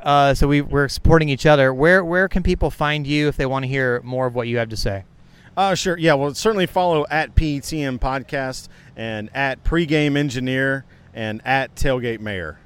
Uh, 0.02 0.34
so 0.34 0.48
we 0.48 0.62
we're 0.62 0.88
supporting 0.88 1.30
each 1.30 1.46
other. 1.46 1.74
Where 1.74 2.04
where 2.04 2.28
can 2.28 2.44
people 2.44 2.70
find 2.70 3.08
you 3.08 3.28
if 3.28 3.38
they 3.38 3.46
want 3.46 3.64
to 3.64 3.68
hear 3.70 4.02
more 4.04 4.28
of 4.28 4.36
what 4.36 4.48
you 4.48 4.58
have 4.58 4.70
to 4.70 4.78
say? 4.78 5.06
Uh, 5.56 5.76
sure. 5.76 5.98
Yeah, 5.98 6.16
well, 6.16 6.34
certainly 6.34 6.66
follow 6.66 7.06
at 7.10 7.36
PTM 7.36 8.00
Podcast 8.00 8.70
and 8.96 9.30
at 9.36 9.64
Pregame 9.64 10.18
Engineer 10.18 10.84
and 11.14 11.42
at 11.46 11.76
Tailgate 11.76 12.20
Mayor. 12.20 12.58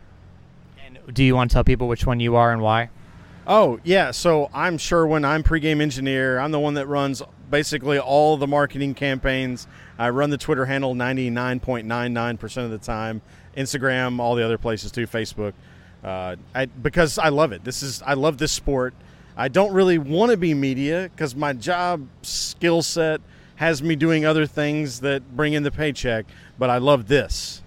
And 0.86 0.98
do 1.14 1.24
you 1.24 1.36
want 1.36 1.52
to 1.52 1.56
tell 1.56 1.64
people 1.66 1.88
which 1.88 2.06
one 2.06 2.20
you 2.20 2.36
are 2.36 2.52
and 2.54 2.62
why? 2.62 2.90
Oh, 3.46 3.80
yeah. 3.84 4.12
So 4.12 4.50
I'm 4.54 4.78
Sherwin. 4.78 5.26
I'm 5.26 5.44
Pregame 5.44 5.82
Engineer. 5.82 6.40
I'm 6.40 6.52
the 6.52 6.60
one 6.60 6.76
that 6.76 6.88
runs 6.88 7.22
basically 7.50 8.00
all 8.00 8.38
the 8.38 8.48
marketing 8.48 8.94
campaigns. 8.94 9.68
I 10.00 10.10
run 10.10 10.30
the 10.30 10.38
Twitter 10.38 10.66
handle 10.66 10.96
99.99% 10.96 12.66
of 12.66 12.72
the 12.72 12.78
time, 12.78 13.22
Instagram, 13.56 14.20
all 14.20 14.36
the 14.36 14.44
other 14.44 14.58
places 14.58 14.92
too, 14.92 15.08
Facebook. 15.08 15.54
Uh, 16.04 16.36
I, 16.54 16.66
because 16.66 17.18
I 17.18 17.30
love 17.30 17.52
it. 17.52 17.64
This 17.64 17.84
is 17.84 18.02
I 18.02 18.14
love 18.14 18.38
this 18.38 18.52
sport. 18.52 18.94
I 19.36 19.48
don't 19.50 19.74
really 19.74 19.98
want 19.98 20.32
to 20.32 20.38
be 20.38 20.54
media 20.54 21.10
because 21.14 21.36
my 21.36 21.54
job 21.54 22.08
skill 22.24 22.82
set 22.82 23.22
has 23.56 23.84
me 23.84 23.96
doing 23.96 24.26
other 24.26 24.46
things 24.46 25.02
that 25.02 25.36
bring 25.36 25.54
in 25.54 25.64
the 25.64 25.72
paycheck. 25.72 26.26
But 26.58 26.70
I 26.70 26.78
love 26.78 27.08
this. 27.08 27.62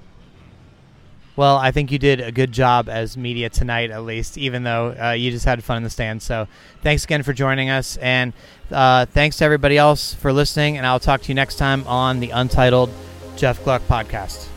Well, 1.37 1.57
I 1.57 1.71
think 1.71 1.91
you 1.91 1.99
did 1.99 2.21
a 2.21 2.31
good 2.31 2.53
job 2.53 2.91
as 2.91 3.17
media 3.17 3.49
tonight, 3.49 3.91
at 3.91 4.05
least, 4.05 4.37
even 4.37 4.63
though 4.63 4.95
uh, 5.01 5.13
you 5.13 5.31
just 5.31 5.47
had 5.47 5.65
fun 5.65 5.79
in 5.79 5.83
the 5.83 5.89
stands. 5.89 6.23
So, 6.23 6.47
thanks 6.83 7.05
again 7.05 7.23
for 7.23 7.33
joining 7.33 7.71
us, 7.71 7.97
and 7.97 8.35
uh, 8.71 9.07
thanks 9.07 9.39
to 9.39 9.45
everybody 9.47 9.79
else 9.79 10.13
for 10.13 10.35
listening. 10.35 10.77
And 10.77 10.85
I'll 10.85 11.01
talk 11.01 11.23
to 11.23 11.29
you 11.29 11.35
next 11.35 11.57
time 11.57 11.87
on 11.87 12.21
the 12.21 12.29
Untitled 12.29 12.91
Jeff 13.37 13.65
Gluck 13.65 13.81
podcast. 13.89 14.50